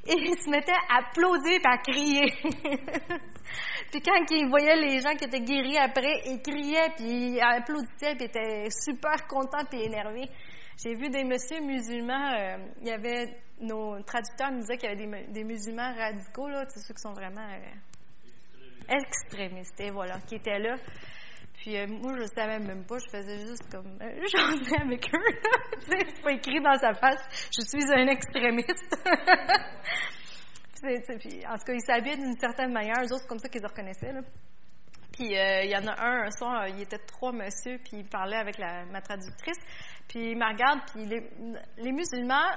[0.06, 2.32] Et il se mettait à applaudir et à crier.
[3.90, 8.14] puis quand il voyait les gens qui étaient guéris après, il criait, puis il applaudissait,
[8.14, 10.30] puis il était super content et énervé.
[10.82, 13.26] J'ai vu des messieurs musulmans, euh, il y avait,
[13.60, 17.46] nos traducteurs nous disaient qu'il y avait des, musulmans radicaux, là, ceux qui sont vraiment
[17.46, 20.76] euh, extrémistes, et voilà, qui étaient là.
[21.60, 24.06] Puis euh, moi, je savais même pas, je faisais juste comme euh,
[24.80, 25.38] avec eux.
[25.82, 27.20] c'est pas écrit dans sa face,
[27.54, 28.96] je suis un extrémiste.
[31.20, 33.66] puis, en tout cas, ils s'habillaient d'une certaine manière, eux autres, c'est comme ça qu'ils
[33.66, 34.12] reconnaissaient.
[34.12, 34.22] Là.
[35.12, 38.08] Puis euh, il y en a un, un soir, il était trois monsieur, puis il
[38.08, 39.58] parlait avec la, ma traductrice.
[40.08, 41.28] Puis il me regarde, puis les,
[41.76, 42.48] les musulmans,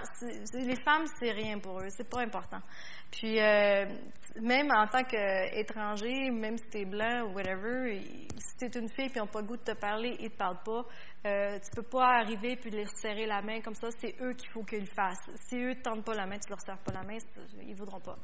[0.54, 2.62] les femmes, c'est rien pour eux, c'est pas important.
[3.12, 3.86] Puis euh,
[4.41, 8.02] même en tant qu'étranger, même si t'es blanc ou whatever,
[8.38, 10.38] si t'es une fille puis ils n'ont pas le goût de te parler, ils te
[10.38, 10.86] parlent pas.
[11.26, 13.89] Euh, tu peux pas arriver puis les serrer la main comme ça.
[14.00, 15.30] C'est eux qu'il faut qu'ils le fassent.
[15.48, 17.17] Si eux ne tendent pas la main, tu leur serres pas la main,
[17.62, 18.17] ils voudront pas.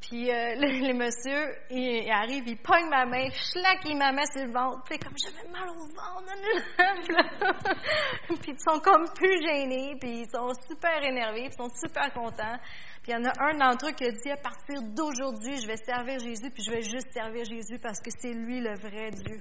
[0.00, 4.44] Puis euh, les, messieurs, ils, arrivent, ils pognent ma main, schlac, ils ma main sur
[4.44, 4.82] le ventre.
[4.84, 6.34] Puis comme j'avais mal au ventre.
[8.40, 12.12] puis ils sont comme plus gênés, puis ils sont super énervés, puis ils sont super
[12.12, 12.58] contents.
[13.08, 15.78] Il y en a un d'entre eux qui a dit à partir d'aujourd'hui, je vais
[15.78, 19.40] servir Jésus, puis je vais juste servir Jésus parce que c'est lui le vrai Dieu.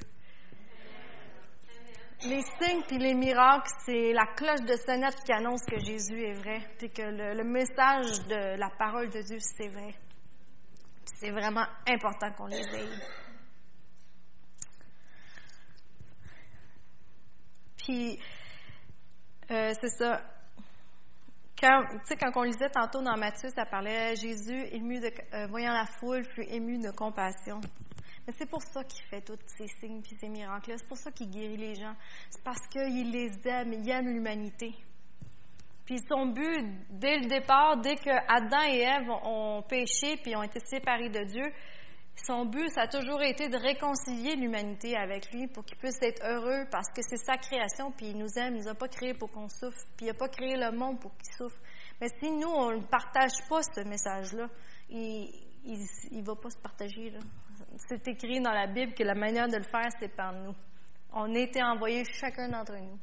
[2.24, 6.34] Les signes puis les miracles, c'est la cloche de sonnette qui annonce que Jésus est
[6.36, 9.94] vrai, puis que le message de la parole de Dieu, c'est vrai.
[11.20, 12.90] C'est vraiment important qu'on les ait.
[17.76, 18.18] Puis,
[19.52, 20.22] euh, c'est ça.
[21.60, 21.84] Quand,
[22.20, 26.24] quand on lisait tantôt dans Matthieu, ça parlait Jésus, ému de, euh, voyant la foule,
[26.24, 27.60] fut ému de compassion.
[28.28, 31.12] Mais c'est pour ça qu'il fait tous ces signes et ces miracles C'est pour ça
[31.12, 31.96] qu'il guérit les gens.
[32.30, 34.76] C'est parce qu'il les aime, il aime l'humanité.
[35.86, 40.44] Puis son but, dès le départ, dès que Adam et Ève ont péché puis ont
[40.44, 41.54] été séparés de Dieu,
[42.26, 46.24] son but, ça a toujours été de réconcilier l'humanité avec lui pour qu'il puisse être
[46.26, 48.56] heureux parce que c'est sa création, puis il nous aime.
[48.56, 51.00] Il nous a pas créé pour qu'on souffre, puis il n'a pas créé le monde
[51.00, 51.60] pour qu'il souffre.
[52.02, 54.48] Mais si nous, on ne partage pas ce message-là,
[54.90, 55.32] il
[56.12, 57.14] ne va pas se partager.
[57.88, 60.56] C'est écrit dans la Bible que la manière de le faire, c'est par nous.
[61.14, 62.98] On a été envoyés chacun d'entre nous.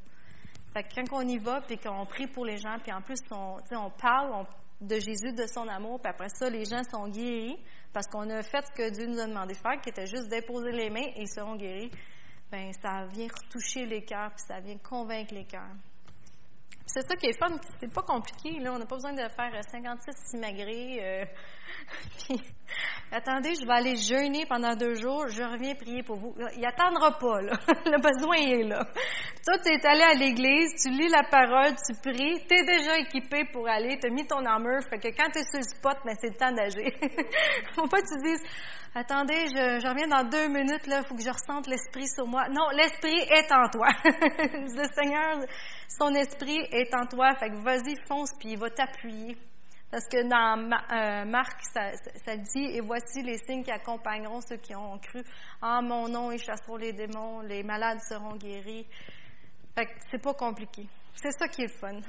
[0.72, 3.20] Fait que quand on y va, puis qu'on prie pour les gens, puis en plus,
[3.30, 4.44] on, on parle
[4.80, 7.58] de Jésus, de son amour, puis après ça, les gens sont guéris
[7.94, 10.28] parce qu'on a fait ce que Dieu nous a demandé de faire, qui était juste
[10.28, 11.92] déposer les mains et ils seront guéris.
[12.50, 15.76] Ben, ça vient retoucher les cœurs, puis ça vient convaincre les cœurs.
[16.86, 18.72] C'est ça qui est fun, c'est pas compliqué, là.
[18.74, 20.98] On n'a pas besoin de faire 56 simagrées.
[21.02, 21.24] Euh,
[22.18, 22.40] puis,
[23.10, 26.34] attendez, je vais aller jeûner pendant deux jours, je reviens prier pour vous.
[26.56, 27.52] Il attendra pas, là.
[27.86, 28.84] Le besoin est là.
[29.46, 32.98] Toi, tu es allé à l'église, tu lis la parole, tu pries, tu es déjà
[32.98, 35.62] équipé pour aller, tu as mis ton armure, fait que quand tu es sur le
[35.62, 36.92] spot, ben, c'est le temps d'agir.
[37.74, 38.42] Faut pas que tu dises,
[38.94, 42.48] attendez, je, reviens dans deux minutes, là, faut que je ressente l'esprit sur moi.
[42.48, 43.88] Non, l'esprit est en toi.
[44.04, 45.44] le Seigneur,
[45.88, 49.36] son esprit est en toi, fait que vas-y, fonce, puis il va t'appuyer.
[49.90, 54.74] Parce que dans euh, Marc, ça, dit, et voici les signes qui accompagneront ceux qui
[54.74, 55.22] ont cru.
[55.62, 58.86] En mon nom, ils chasseront les démons, les malades seront guéris.
[59.76, 60.88] Fait que c'est pas compliqué.
[61.14, 62.00] C'est ça qui est le fun.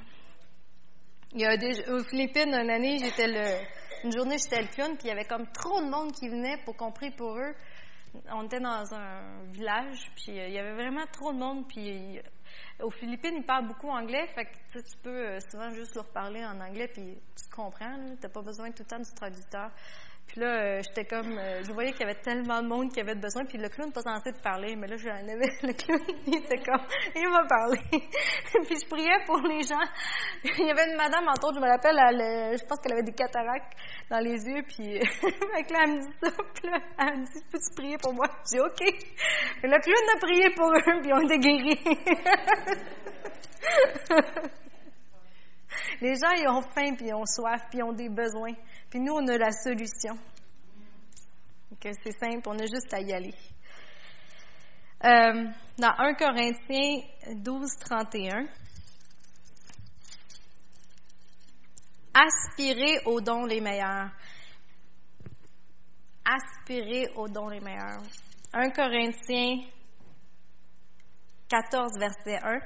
[1.34, 1.54] Il y a
[1.94, 5.26] aux Philippines, une année, j'étais le, une journée, j'étais le clown, puis il y avait
[5.26, 7.54] comme trop de monde qui venait pour qu'on prie pour eux.
[8.32, 12.20] On était dans un village, puis euh, il y avait vraiment trop de monde, puis
[12.82, 16.44] aux Philippines, ils parlent beaucoup anglais, fait que tu peux euh, souvent juste leur parler
[16.44, 19.72] en anglais, puis tu comprends, tu n'as pas besoin tout le temps du traducteur.
[20.28, 23.00] Puis là, euh, j'étais comme, euh, je voyais qu'il y avait tellement de monde qui
[23.00, 26.02] avait besoin, puis le clown pas censé de parler, mais là, j'en avais, le clown,
[26.28, 26.86] il était comme,
[27.16, 27.80] il va parler.
[27.92, 29.86] puis je priais pour les gens.
[30.44, 33.04] il y avait une madame, entre autres, je me rappelle, elle, je pense qu'elle avait
[33.04, 33.74] des cataractes
[34.10, 37.76] dans les yeux, puis là, elle me dit ça, puis là, elle me dit, peux-tu
[37.76, 38.26] prier pour moi?
[38.52, 38.82] J'ai OK.
[38.82, 41.80] Et le clown a prié pour eux, puis on était guéris.
[46.02, 48.54] Les gens, ils ont faim, puis ils ont soif, puis ils ont des besoins.
[48.98, 50.18] Nous, on a la solution.
[51.82, 53.34] c'est simple, on a juste à y aller.
[55.04, 57.02] Euh, dans 1 Corinthiens
[57.36, 58.48] 12, 31,
[62.14, 64.12] aspirez aux dons les meilleurs.
[66.24, 68.02] Aspirez aux dons les meilleurs.
[68.54, 69.58] 1 Corinthiens
[71.50, 72.60] 14, verset 1.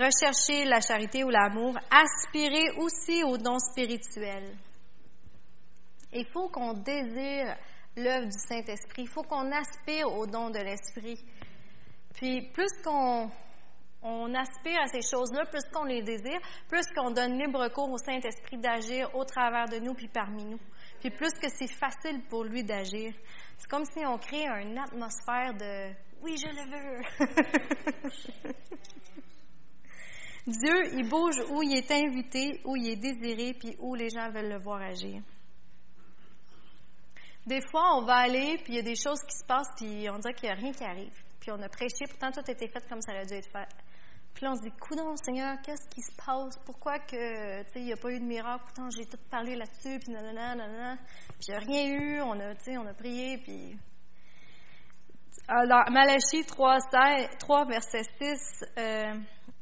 [0.00, 1.78] Recherchez la charité ou l'amour.
[1.88, 4.56] Aspirez aussi aux dons spirituels.
[6.12, 7.56] Il faut qu'on désire
[7.96, 9.02] l'œuvre du Saint-Esprit.
[9.02, 11.18] Il faut qu'on aspire aux dons de l'Esprit.
[12.14, 13.30] Puis plus qu'on
[14.02, 16.38] on aspire à ces choses-là, plus qu'on les désire,
[16.68, 20.60] plus qu'on donne libre cours au Saint-Esprit d'agir au travers de nous puis parmi nous.
[21.00, 23.12] Puis plus que c'est facile pour lui d'agir.
[23.58, 25.92] C'est comme si on crée une atmosphère de
[26.22, 27.02] oui, je le veux.
[30.46, 34.30] Dieu, il bouge où il est invité, où il est désiré, puis où les gens
[34.30, 35.22] veulent le voir agir.
[37.46, 40.10] Des fois, on va aller, puis il y a des choses qui se passent, puis
[40.10, 41.14] on dirait qu'il n'y a rien qui arrive.
[41.38, 43.68] Puis on a prêché, pourtant tout a été fait comme ça aurait dû être fait.
[44.34, 46.58] Puis là, on se dit, coudons, Seigneur, qu'est-ce qui se passe?
[46.66, 48.64] Pourquoi que, tu sais, il n'y a pas eu de miracle?
[48.64, 50.96] Pourtant, j'ai tout parlé là-dessus, puis nanana, nanana.
[51.38, 53.78] Puis il n'y a rien eu, on a, tu sais, on a prié, puis...
[55.48, 56.78] Alors, Malachie 3,
[57.38, 59.14] 3 verset 6, euh,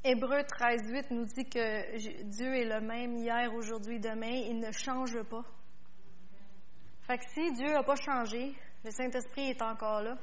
[0.03, 4.33] Hébreu 13, 8 nous dit que Dieu est le même hier, aujourd'hui, demain.
[4.33, 5.45] Il ne change pas.
[7.07, 10.17] Fait que si Dieu n'a pas changé, le Saint-Esprit est encore là,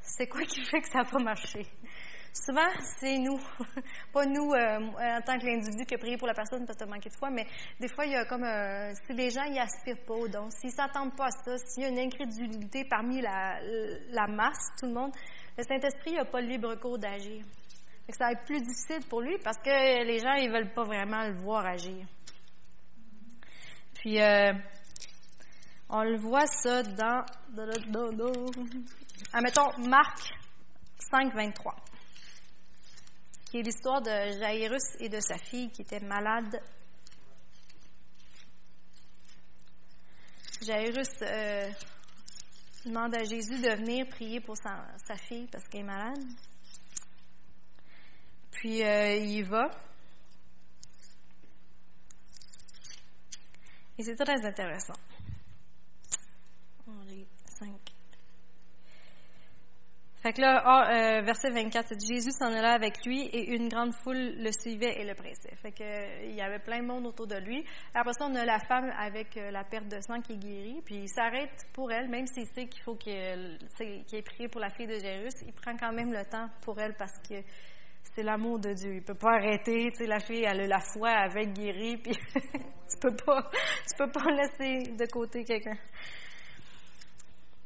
[0.00, 1.66] c'est quoi qui fait que ça n'a pas marché?
[2.32, 3.38] Souvent, c'est nous,
[4.12, 6.84] pas nous euh, en tant que l'individu qui a prié pour la personne parce que
[6.84, 7.46] manqué de foi, mais
[7.78, 10.70] des fois, il y a comme euh, si les gens y aspirent pas donc s'ils
[10.70, 13.60] ne s'attendent pas à ça, s'il y a une incrédulité parmi la,
[14.08, 15.12] la masse, tout le monde,
[15.58, 17.44] le Saint-Esprit n'a pas le libre cours d'agir.
[18.08, 21.26] Ça va être plus difficile pour lui parce que les gens, ils veulent pas vraiment
[21.26, 22.06] le voir agir.
[23.94, 24.52] Puis, euh,
[25.94, 27.24] on le voit ça dans,
[29.32, 30.32] admettons, Marc
[30.98, 31.76] 5, 23
[33.52, 36.58] qui est l'histoire de Jairus et de sa fille qui était malade.
[40.62, 41.70] Jairus euh,
[42.86, 46.24] demande à Jésus de venir prier pour sa, fille parce qu'elle est malade.
[48.52, 49.68] Puis euh, il y va.
[53.98, 54.96] Et c'est très intéressant.
[60.22, 63.92] Fait que là, ah, euh, verset 24, Jésus s'en allait avec lui et une grande
[64.04, 65.56] foule le suivait et le pressait.
[65.56, 67.64] Fait que euh, il y avait plein de monde autour de lui.
[67.92, 70.80] Après ça, on a la femme avec euh, la perte de sang qui est guérie,
[70.84, 74.70] puis il s'arrête pour elle, même s'il sait qu'il faut qu'il ait prié pour la
[74.70, 77.42] fille de Jérus, il prend quand même le temps pour elle parce que
[78.14, 78.94] c'est l'amour de Dieu.
[78.94, 83.16] Il peut pas arrêter, la fille, elle a la foi, avec guérie, puis tu peux
[83.26, 85.78] pas, tu peux pas laisser de côté quelqu'un.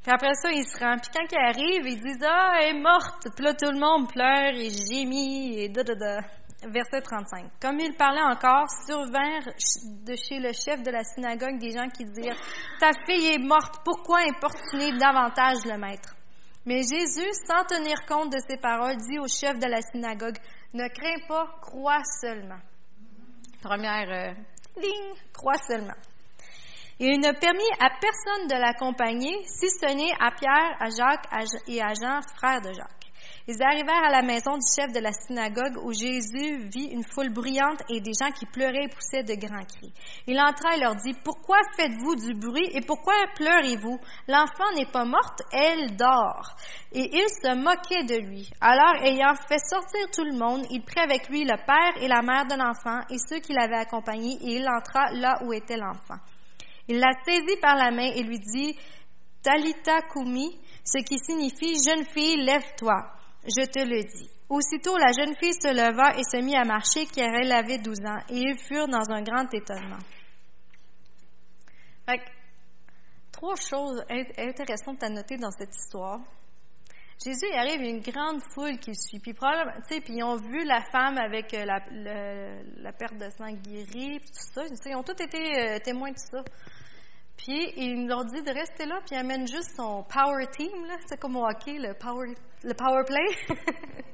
[0.06, 0.98] Puis après ça, il se rend.
[0.98, 3.26] Puis quand il arrive, ils disent Ah, elle est morte.
[3.34, 6.20] Puis là, tout le monde pleure et gémit et da da da.
[6.62, 7.50] Verset 35.
[7.60, 9.50] Comme il parlait encore, survinrent
[10.06, 12.38] de chez le chef de la synagogue des gens qui dirent
[12.78, 16.14] Ta fille est morte, pourquoi importuner davantage le maître?
[16.66, 20.38] Mais Jésus, sans tenir compte de ces paroles, dit au chef de la synagogue
[20.72, 22.60] Ne crains pas, crois seulement.
[23.60, 25.98] Première euh, ligne, crois seulement.
[26.98, 31.28] Il ne permit à personne de l'accompagner, si ce n'est à Pierre, à Jacques
[31.68, 33.12] et à Jean, frères de Jacques.
[33.48, 37.28] Ils arrivèrent à la maison du chef de la synagogue où Jésus vit une foule
[37.28, 39.92] bruyante et des gens qui pleuraient et poussaient de grands cris.
[40.26, 44.00] Il entra et leur dit, Pourquoi faites-vous du bruit et pourquoi pleurez-vous?
[44.26, 46.56] L'enfant n'est pas morte, elle dort.
[46.92, 48.50] Et ils se moquaient de lui.
[48.62, 52.22] Alors, ayant fait sortir tout le monde, il prit avec lui le père et la
[52.22, 56.16] mère de l'enfant et ceux qui l'avaient accompagné et il entra là où était l'enfant.
[56.88, 58.76] Il la saisit par la main et lui dit,
[59.42, 63.12] Talita Kumi, ce qui signifie, jeune fille, lève-toi.
[63.44, 64.30] Je te le dis.
[64.48, 68.00] Aussitôt, la jeune fille se leva et se mit à marcher, car elle avait douze
[68.06, 69.98] ans, et ils furent dans un grand étonnement.
[73.32, 74.02] trois choses
[74.38, 76.20] intéressantes à noter dans cette histoire.
[77.24, 79.18] Jésus, il arrive une grande foule qui le suit.
[79.20, 81.80] Puis, puis ils ont vu la femme avec euh, la,
[82.76, 84.62] la perte de sang guérie, tout ça.
[84.86, 86.44] Ils ont tous été euh, témoins de ça.
[87.36, 90.96] Puis il leur dit de rester là, puis il amène juste son power team, là.
[91.06, 93.26] C'est comme au hockey, le power, le power play.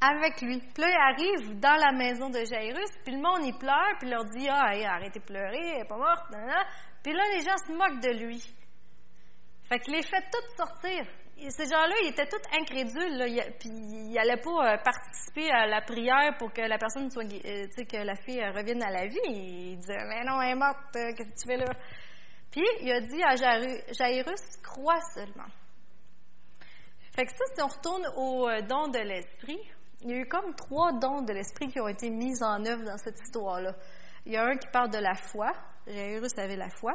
[0.00, 0.58] Avec lui.
[0.58, 4.08] Puis là, il arrive dans la maison de Jairus, puis le monde, il pleure, puis
[4.08, 6.26] il leur dit Ah, arrêtez de pleurer, elle n'est pas morte.
[7.02, 8.42] Puis là, les gens se moquent de lui.
[9.68, 11.06] Fait qu'il les fait toutes sortir
[11.50, 13.26] ces gens-là, ils étaient tous incrédules, là,
[13.58, 17.66] puis ils n'allaient pas euh, participer à la prière pour que la personne soit, euh,
[17.66, 19.18] que la fille revienne à la vie.
[19.26, 21.72] Ils disaient, mais non, elle est morte, euh, qu'est-ce que tu fais là?
[22.50, 25.48] Puis il a dit à Jairus, crois seulement.
[27.16, 29.58] Fait que ça, si on retourne au don de l'esprit,
[30.02, 32.84] il y a eu comme trois dons de l'esprit qui ont été mis en œuvre
[32.84, 33.74] dans cette histoire-là.
[34.26, 35.52] Il y a un qui parle de la foi.
[35.86, 36.94] Jairus avait la foi.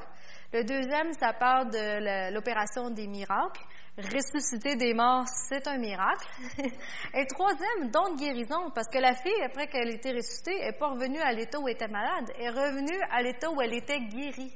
[0.51, 3.61] Le deuxième, ça parle de l'opération des miracles
[4.01, 6.27] ressusciter des morts, c'est un miracle.
[7.13, 10.89] Et troisième, don de guérison, parce que la fille, après qu'elle était ressuscitée, n'est pas
[10.89, 13.99] revenue à l'état où elle était malade, elle est revenue à l'état où elle était
[13.99, 14.53] guérie.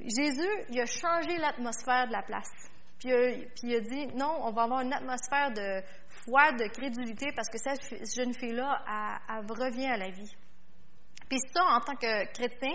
[0.00, 2.50] Jésus, il a changé l'atmosphère de la place.
[2.98, 3.10] Puis,
[3.62, 7.58] il a dit, non, on va avoir une atmosphère de foi, de crédulité, parce que
[7.58, 7.82] cette
[8.14, 8.82] jeune fille-là,
[9.28, 10.34] elle revient à la vie.
[11.30, 12.74] Puis ça, en tant que chrétien,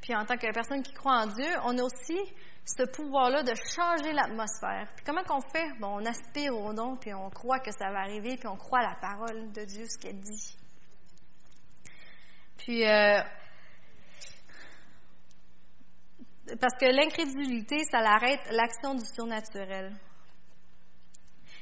[0.00, 2.16] puis en tant que personne qui croit en Dieu, on a aussi
[2.64, 4.88] ce pouvoir-là de changer l'atmosphère.
[4.94, 5.68] Puis comment qu'on fait?
[5.80, 8.78] Bon, on aspire au don, puis on croit que ça va arriver, puis on croit
[8.78, 10.56] à la parole de Dieu, ce qu'elle dit.
[12.58, 13.20] Puis, euh,
[16.60, 19.92] parce que l'incrédulité, ça l'arrête l'action du surnaturel.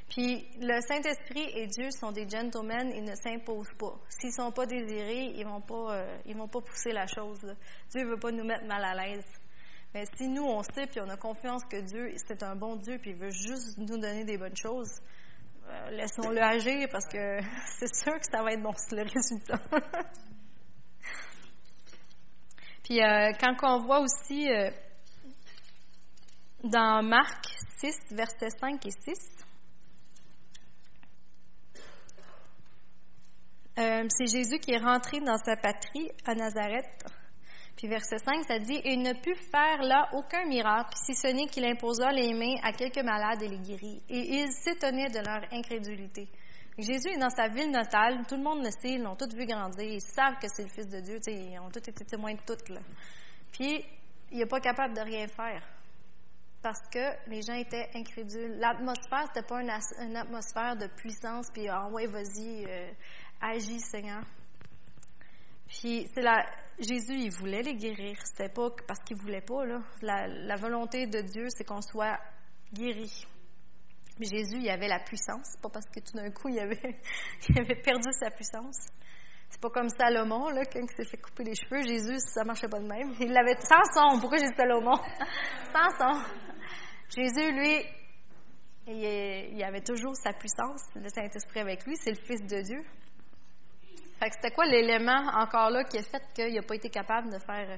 [0.09, 3.93] Puis le Saint-Esprit et Dieu sont des gentlemen, ils ne s'imposent pas.
[4.09, 7.07] S'ils ne sont pas désirés, ils ne vont, pas, euh, ils vont pas pousser la
[7.07, 7.41] chose.
[7.89, 9.25] Dieu ne veut pas nous mettre mal à l'aise.
[9.93, 12.97] Mais si nous, on sait, puis on a confiance que Dieu, c'est un bon Dieu,
[12.99, 14.91] puis il veut juste nous donner des bonnes choses,
[15.67, 17.39] euh, laissons-le agir parce que
[17.79, 19.59] c'est sûr que ça va être bon, le résultat.
[22.83, 24.47] puis euh, quand on voit aussi
[26.63, 27.45] dans Marc
[27.79, 29.36] 6, versets 5 et 6,
[33.77, 37.05] Euh, c'est Jésus qui est rentré dans sa patrie à Nazareth.
[37.75, 41.45] Puis verset 5, ça dit Il ne put faire là aucun miracle, si ce n'est
[41.45, 44.01] qu'il imposa les mains à quelques malades et les guérit.
[44.09, 46.27] Et ils s'étonnaient de leur incrédulité.
[46.79, 49.45] Jésus est dans sa ville natale, tout le monde le sait, ils l'ont tous vu
[49.45, 52.39] grandir, ils savent que c'est le Fils de Dieu, ils ont tous été témoins de
[52.45, 52.73] tout.
[53.51, 53.83] Puis,
[54.31, 55.61] il n'est pas capable de rien faire
[56.61, 58.57] parce que les gens étaient incrédules.
[58.57, 62.91] L'atmosphère, c'était pas une, atmosphère de puissance, puis ah ouais, vas-y, euh,
[63.41, 64.23] agis, Seigneur.
[65.67, 66.45] Puis, c'est la,
[66.79, 68.15] Jésus, il voulait les guérir.
[68.23, 69.81] C'était pas parce qu'il voulait pas, là.
[70.01, 72.19] La, volonté de Dieu, c'est qu'on soit
[72.71, 73.25] guéri.
[74.19, 75.55] Mais Jésus, il avait la puissance.
[75.61, 76.77] pas parce que tout d'un coup, il avait,
[77.81, 78.87] perdu sa puissance.
[79.49, 81.81] C'est pas comme Salomon, là, quand il s'est fait couper les cheveux.
[81.81, 83.15] Jésus, ça marchait pas de même.
[83.19, 84.19] Il l'avait sans son.
[84.19, 84.97] Pourquoi j'ai Salomon?
[85.73, 86.21] sans son.
[87.15, 87.85] Jésus, lui,
[88.87, 91.95] il avait toujours sa puissance, le Saint-Esprit avec lui.
[91.95, 92.83] C'est le Fils de Dieu.
[94.19, 97.31] Fait que c'était quoi l'élément encore là qui a fait qu'il n'a pas été capable
[97.31, 97.69] de faire.
[97.69, 97.77] Euh,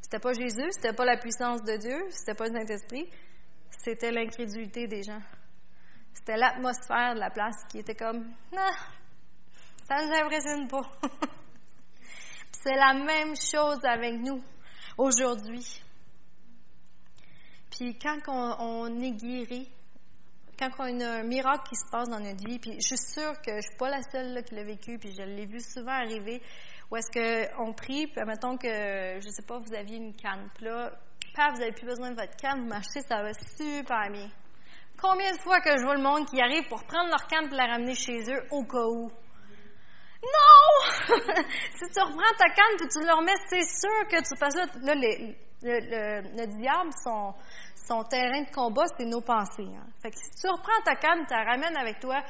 [0.00, 3.10] c'était pas Jésus, c'était pas la puissance de Dieu, c'était pas le Saint-Esprit,
[3.70, 5.20] c'était l'incrédulité des gens.
[6.12, 8.70] C'était l'atmosphère de la place qui était comme Non,
[9.88, 10.90] ça ne nous impressionne pas.
[12.52, 14.42] c'est la même chose avec nous
[14.96, 15.82] aujourd'hui.
[17.70, 19.70] Puis quand on est guéri,
[20.60, 23.40] quand on a un miracle qui se passe dans notre vie, puis je suis sûre
[23.40, 26.42] que je suis pas la seule qui l'a vécu, puis je l'ai vu souvent arriver,
[26.90, 30.66] où est-ce qu'on prie, puis mettons que, je sais pas, vous aviez une canne, puis
[30.66, 30.92] là,
[31.34, 34.28] paf, vous n'avez plus besoin de votre canne, vous marchez, ça va super bien.
[35.00, 37.56] Combien de fois que je vois le monde qui arrive pour prendre leur canne et
[37.56, 39.10] la ramener chez eux au cas où?
[40.22, 41.16] Non!
[41.74, 44.66] si tu reprends ta canne et tu le remets, c'est sûr que tu passes là,
[44.82, 45.32] là le,
[45.62, 47.32] le, le, diable, son,
[47.86, 49.68] son terrain de combat, c'est nos pensées.
[49.68, 49.86] Hein.
[50.02, 52.22] Fait que si tu reprends ta canne, tu la ramènes avec toi,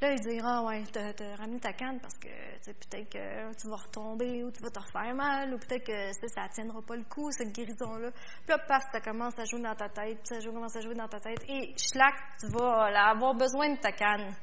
[0.00, 2.28] là, il dira, ah ouais, tu as ramené ta canne parce que
[2.64, 6.42] peut-être que tu vas retomber ou tu vas te refaire mal ou peut-être que ça
[6.44, 8.10] ne tiendra pas le coup, cette guérison-là.
[8.10, 11.08] Puis là, paf, ça commence à jouer dans ta tête, ça commence à jouer dans
[11.08, 14.34] ta tête et schlac, tu vas avoir besoin de ta canne.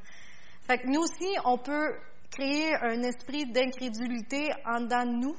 [0.67, 1.95] Fait que nous aussi, on peut
[2.31, 5.35] créer un esprit d'incrédulité en dedans de nous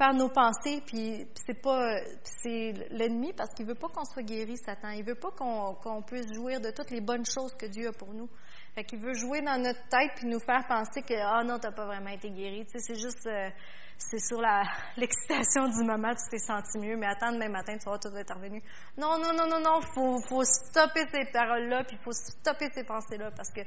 [0.00, 4.56] par nos pensées, puis c'est pas c'est l'ennemi parce qu'il veut pas qu'on soit guéri,
[4.56, 4.88] Satan.
[4.88, 8.14] Il veut pas qu'on puisse jouir de toutes les bonnes choses que Dieu a pour
[8.14, 8.30] nous.
[8.74, 11.72] Fait qu'il veut jouer dans notre tête puis nous faire penser que ah non, t'as
[11.72, 12.64] pas vraiment été guéri.
[12.64, 13.50] Tu sais, c'est juste euh,
[13.98, 14.40] c'est sur
[14.96, 18.34] l'excitation du moment tu t'es senti mieux, mais attends demain matin tu vas tout être
[18.34, 18.62] revenu.
[18.96, 22.84] Non non non non non, faut faut stopper ces paroles là puis faut stopper ces
[22.84, 23.60] pensées là parce que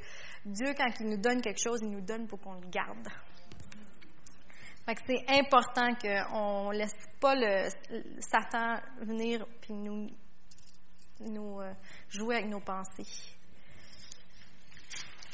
[0.45, 3.07] Dieu quand il nous donne quelque chose, il nous donne pour qu'on le garde
[5.07, 7.69] c'est important qu'on ne laisse pas le,
[8.19, 10.09] Satan venir puis nous,
[11.21, 11.73] nous euh,
[12.09, 13.07] jouer avec nos pensées.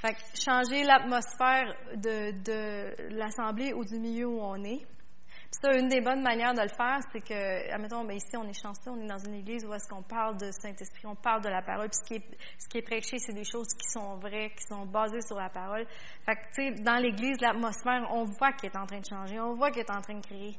[0.01, 4.85] Fait changer l'atmosphère de, de l'assemblée ou du milieu où on est.
[5.51, 8.53] Ça, une des bonnes manières de le faire, c'est que, admettons, ben ici, on est
[8.53, 11.49] chanceux, on est dans une église où est-ce qu'on parle de Saint-Esprit, on parle de
[11.49, 14.15] la parole, puis ce qui est, ce qui est prêché, c'est des choses qui sont
[14.17, 15.85] vraies, qui sont basées sur la parole.
[16.25, 19.39] Fait que, tu sais, dans l'église, l'atmosphère, on voit qu'elle est en train de changer,
[19.39, 20.55] on voit qu'elle est en train de créer.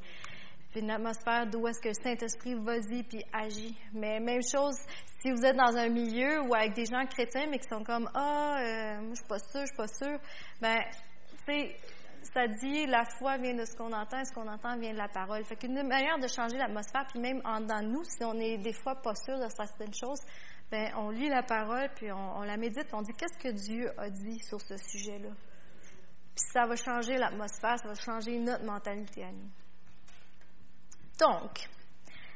[0.71, 3.77] Puis une atmosphère d'où est-ce que le Saint-Esprit va-y puis agit.
[3.93, 4.75] Mais même chose,
[5.21, 8.09] si vous êtes dans un milieu ou avec des gens chrétiens, mais qui sont comme,
[8.13, 10.19] ah, euh, moi, je suis pas sûr, je suis pas sûr,
[10.61, 10.79] ben,
[11.45, 11.75] tu sais,
[12.21, 14.97] ça dit la foi vient de ce qu'on entend et ce qu'on entend vient de
[14.97, 15.43] la parole.
[15.45, 18.73] Fait qu'une manière de changer l'atmosphère, puis même en dans nous, si on est des
[18.73, 20.21] fois pas sûr de certaines choses,
[20.69, 24.09] ben on lit la parole puis on, la médite, on dit qu'est-ce que Dieu a
[24.09, 25.29] dit sur ce sujet-là?
[25.29, 29.49] Puis ça va changer l'atmosphère, ça va changer notre mentalité à nous.
[31.19, 31.67] Donc,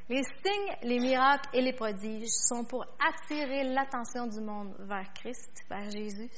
[0.08, 5.64] Les signes, les miracles et les prodiges sont pour attirer l'attention du monde vers Christ,
[5.68, 6.30] vers Jésus.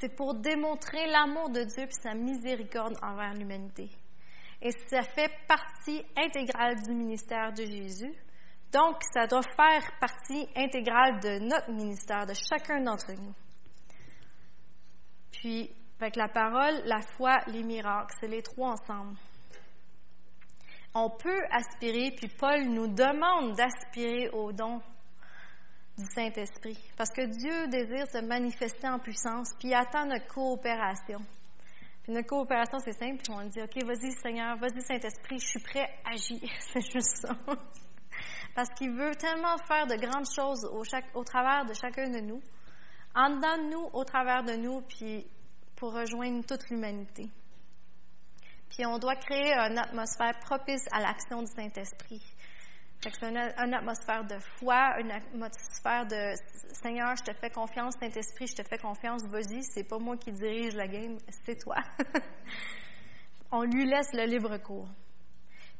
[0.00, 3.90] C'est pour démontrer l'amour de Dieu et sa miséricorde envers l'humanité.
[4.62, 8.14] Et ça fait partie intégrale du ministère de Jésus.
[8.72, 13.34] Donc, ça doit faire partie intégrale de notre ministère, de chacun d'entre nous.
[15.32, 15.70] Puis,
[16.00, 19.16] avec la parole, la foi, les miracles, c'est les trois ensemble
[20.94, 24.80] on peut aspirer, puis Paul nous demande d'aspirer au don
[26.00, 31.20] du Saint-Esprit, parce que Dieu désire se manifester en puissance, puis attend notre coopération.
[32.02, 35.88] Puis notre coopération, c'est simple, on dit, OK, vas-y Seigneur, vas-y Saint-Esprit, je suis prêt
[36.04, 36.50] à agir.
[36.72, 37.36] c'est juste ça.
[38.54, 40.82] parce qu'il veut tellement faire de grandes choses au,
[41.18, 42.40] au travers de chacun de nous,
[43.14, 45.26] en dedans de nous, au travers de nous, puis
[45.76, 47.28] pour rejoindre toute l'humanité.
[48.70, 52.22] Puis on doit créer une atmosphère propice à l'action du Saint-Esprit.
[53.02, 56.34] C'est une, atmosphère de foi, une atmosphère de
[56.82, 60.32] Seigneur, je te fais confiance, Saint-Esprit, je te fais confiance, vas-y, c'est pas moi qui
[60.32, 61.76] dirige la game, c'est toi.
[63.52, 64.88] on lui laisse le libre cours.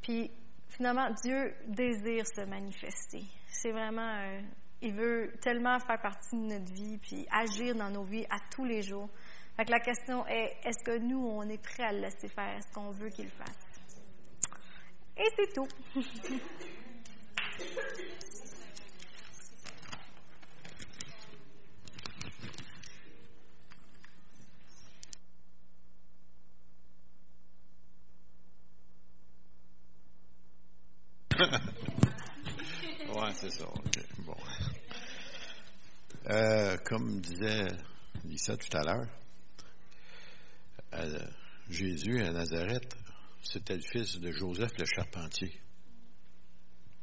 [0.00, 0.30] Puis
[0.68, 3.24] finalement, Dieu désire se manifester.
[3.48, 4.40] C'est vraiment, euh,
[4.80, 8.64] il veut tellement faire partie de notre vie, puis agir dans nos vies à tous
[8.64, 9.10] les jours
[9.68, 12.56] la question est, est-ce que nous, on est prêt à le laisser faire?
[12.56, 13.58] Est-ce qu'on veut qu'il fasse?
[15.16, 15.68] Et c'est tout.
[34.24, 34.36] Bon.
[36.28, 37.66] Euh, comme disait
[38.24, 39.06] Lisa tout à l'heure,
[41.70, 42.94] Jésus à Nazareth,
[43.42, 45.58] c'était le fils de Joseph le charpentier.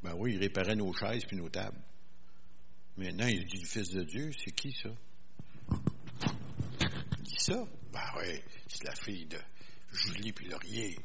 [0.03, 1.81] Ben oui, il réparait nos chaises puis nos tables.
[2.97, 4.89] Maintenant, il dit le fils de Dieu, c'est qui ça?
[7.23, 7.63] Qui ça?
[7.91, 9.37] Ben oui, c'est la fille de
[9.91, 10.97] Julie puis Laurier.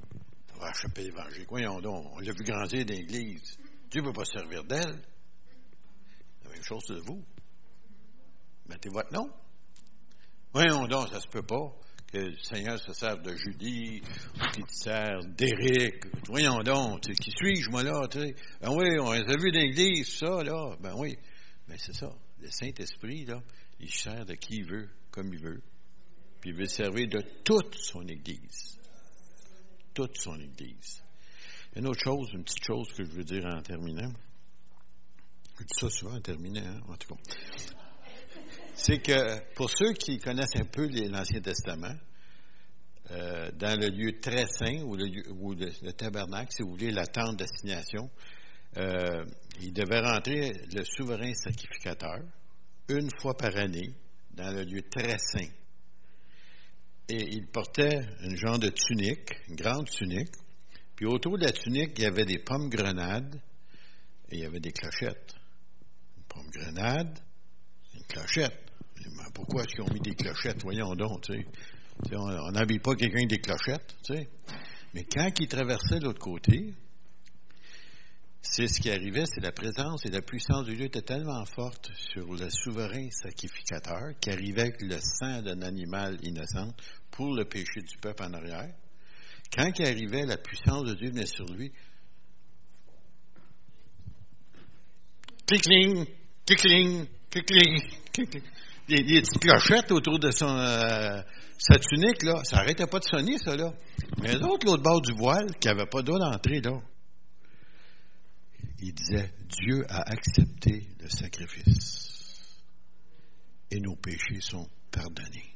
[0.55, 1.47] On va acheter l'évangile.
[1.49, 3.59] Voyons donc, on l'a vu grandir dans l'église.
[3.91, 5.03] Dieu ne peut pas servir d'elle.
[6.45, 7.23] La même chose de vous.
[8.69, 9.31] Mettez votre nom.
[10.53, 11.75] Voyons donc, ça se peut pas
[12.13, 14.03] que le Seigneur se serve de Julie,
[14.37, 16.05] ou qu'il se sert d'Éric.
[16.29, 18.07] Voyons donc, qui suis-je, moi, là?
[18.15, 20.77] Ben oui, on a vu dans l'église, ça, là.
[20.81, 21.17] Ben oui.
[21.67, 22.13] Ben c'est ça.
[22.41, 23.43] Le Saint-Esprit, là,
[23.81, 25.63] il sert de qui il veut, comme il veut.
[26.41, 28.79] Puis il veut servir de toute son Église.
[29.95, 31.03] Toute son Église.
[31.77, 34.13] Une autre chose, une petite chose que je veux dire en terminant.
[35.59, 37.21] Je dis ça souvent en terminant, hein, en tout cas
[38.75, 41.95] c'est que pour ceux qui connaissent un peu l'Ancien Testament,
[43.11, 48.11] euh, dans le lieu très saint, ou le, tabernacle, si vous voulez, la tente d'assignation,
[48.79, 49.25] euh,
[49.61, 52.21] il devait rentrer le souverain sacrificateur
[52.89, 53.93] une fois par année
[54.33, 55.51] dans le lieu très saint.
[57.09, 60.33] Et il portait une genre de tunique, une grande tunique,
[60.97, 63.41] puis autour de la tunique, il y avait des pommes grenades
[64.31, 65.35] et il y avait des clochettes.
[66.17, 67.19] Une pomme grenade,
[68.13, 68.73] une clochette
[69.35, 70.63] pourquoi est-ce qu'ils ont mis des clochettes?
[70.63, 72.17] Voyons donc, tu sais.
[72.17, 74.29] on n'habille pas quelqu'un des clochettes, tu sais.
[74.95, 76.75] Mais quand il traversait l'autre côté,
[78.43, 81.91] c'est ce qui arrivait, c'est la présence et la puissance de Dieu était tellement forte
[81.95, 86.73] sur le souverain sacrificateur qui arrivait avec le sang d'un animal innocent
[87.11, 88.75] pour le péché du peuple en arrière.
[89.57, 91.73] Quand il arrivait, la puissance de Dieu venait sur lui.
[95.47, 96.07] Clic-cling,
[96.47, 98.43] clic-cling, clic-cling
[98.89, 101.23] des, petites clochettes autour de son, euh,
[101.59, 102.43] sa tunique, là.
[102.45, 103.73] Ça n'arrêtait pas de sonner, ça, là.
[104.21, 106.79] Mais l'autre, l'autre bord du voile, qui n'avait pas d'eau d'entrée, là,
[108.81, 112.59] il disait Dieu a accepté le sacrifice
[113.71, 115.55] et nos péchés sont pardonnés.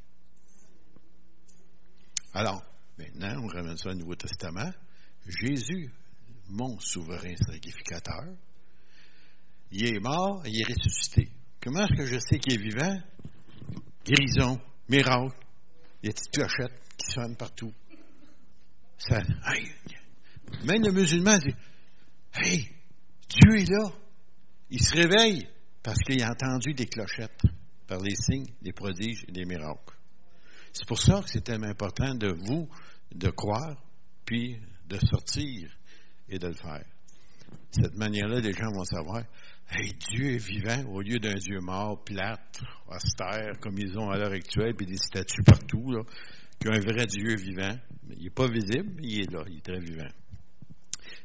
[2.33, 2.63] Alors,
[2.99, 4.71] maintenant, on ramène ça au Nouveau Testament.
[5.27, 5.91] Jésus,
[6.49, 8.25] mon souverain sacrificateur,
[9.73, 11.29] il est mort, il est ressuscité.
[11.67, 12.97] Comment est-ce que je sais qu'il est vivant?
[14.05, 15.37] Guérison, miracle.
[16.01, 17.73] Il y a des petites clochettes qui sonnent partout.
[18.99, 19.21] Ça,
[20.63, 21.57] même le musulman dit
[22.35, 22.69] Hey,
[23.29, 23.91] Dieu est là.
[24.71, 25.49] Il se réveille
[25.83, 27.43] parce qu'il a entendu des clochettes
[27.89, 29.97] par les signes, les prodiges et les miracles.
[30.73, 32.69] C'est pour ça que c'est tellement important de vous
[33.13, 33.83] de croire,
[34.25, 35.69] puis de sortir
[36.29, 36.87] et de le faire.
[37.77, 39.23] De cette manière-là, les gens vont savoir
[39.69, 44.17] Hey, Dieu est vivant au lieu d'un Dieu mort, plate, austère, comme ils ont à
[44.17, 46.03] l'heure actuelle, puis des statues partout, là,
[46.61, 47.77] qu'un vrai Dieu vivant.
[48.11, 50.09] Il n'est pas visible, mais il est là, il est très vivant.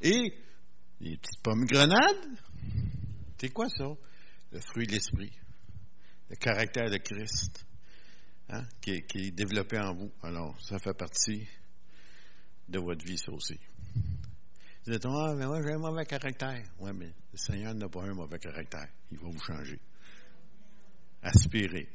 [0.02, 0.34] Et
[0.99, 2.38] des petites pommes grenades.
[3.38, 3.88] C'est quoi ça?
[4.52, 5.32] Le fruit de l'esprit.
[6.30, 7.66] Le caractère de Christ.
[8.49, 10.12] Hein, qui, est, qui, est, développé en vous.
[10.22, 11.47] Alors, ça fait partie
[12.68, 13.60] de votre vie, ça aussi.
[14.86, 16.63] Vous dites, ah, mais moi, j'ai un mauvais caractère.
[16.79, 18.88] Oui, mais le Seigneur n'a pas un mauvais caractère.
[19.11, 19.79] Il va vous changer.
[21.21, 21.88] Aspirez.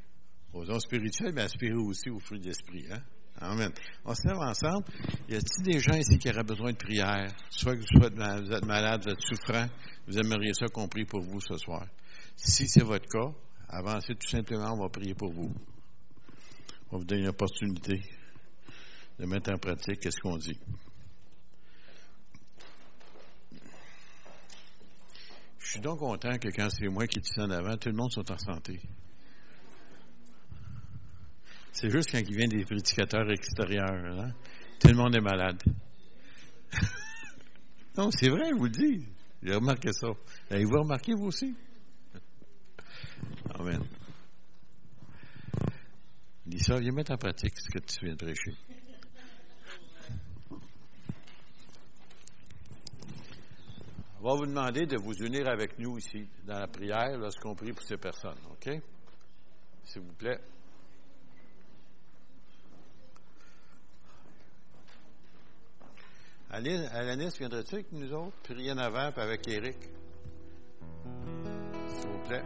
[0.53, 2.87] Aux dons spirituels, mais aspirez aussi au fruit de l'esprit.
[2.91, 3.03] Hein?
[3.41, 3.71] Amen.
[4.05, 4.85] On se lève ensemble.
[5.29, 7.35] Y a-t-il des gens ici qui auraient besoin de prière?
[7.51, 9.67] Soit que vous, vous êtes malade, vous êtes souffrant,
[10.07, 11.87] vous aimeriez ça qu'on prie pour vous ce soir.
[12.37, 13.33] Si c'est votre cas,
[13.69, 15.53] avancez tout simplement, on va prier pour vous.
[16.89, 18.01] On va vous donner une opportunité
[19.19, 20.59] de mettre en pratique ce qu'on dit.
[25.77, 28.31] Suis donc content que quand c'est moi qui dis en avant, tout le monde soit
[28.31, 28.81] en santé.
[31.73, 33.91] C'est juste quand il vient des prédicateurs extérieurs.
[33.91, 34.33] Hein?
[34.81, 35.63] Tout le monde est malade.
[37.99, 39.07] non, c'est vrai, je vous le dis.
[39.43, 40.09] J'ai remarqué ça.
[40.51, 41.55] Avez-vous remarqué, vous aussi?
[43.55, 43.83] Amen.
[46.47, 48.57] Dis ça, viens mettre en pratique ce que tu viens de prêcher.
[54.29, 57.73] On va vous demander de vous unir avec nous ici dans la prière lorsqu'on prie
[57.73, 58.71] pour ces personnes, OK?
[59.85, 60.41] S'il vous plaît.
[66.51, 68.37] Alanis, viendrais-tu avec nous autres?
[68.43, 69.77] Prier en avant, puis avec Eric.
[71.87, 72.43] S'il vous plaît.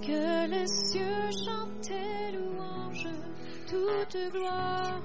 [0.00, 3.08] Que les cieux chantent tes louanges,
[3.72, 5.00] toute gloire.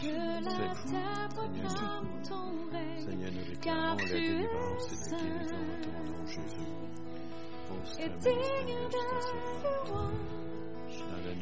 [0.00, 3.30] Que la terre proclame ton règne.
[3.30, 5.12] Nous réclamons la délivrance
[8.00, 9.00] et digne de
[9.88, 10.32] louange.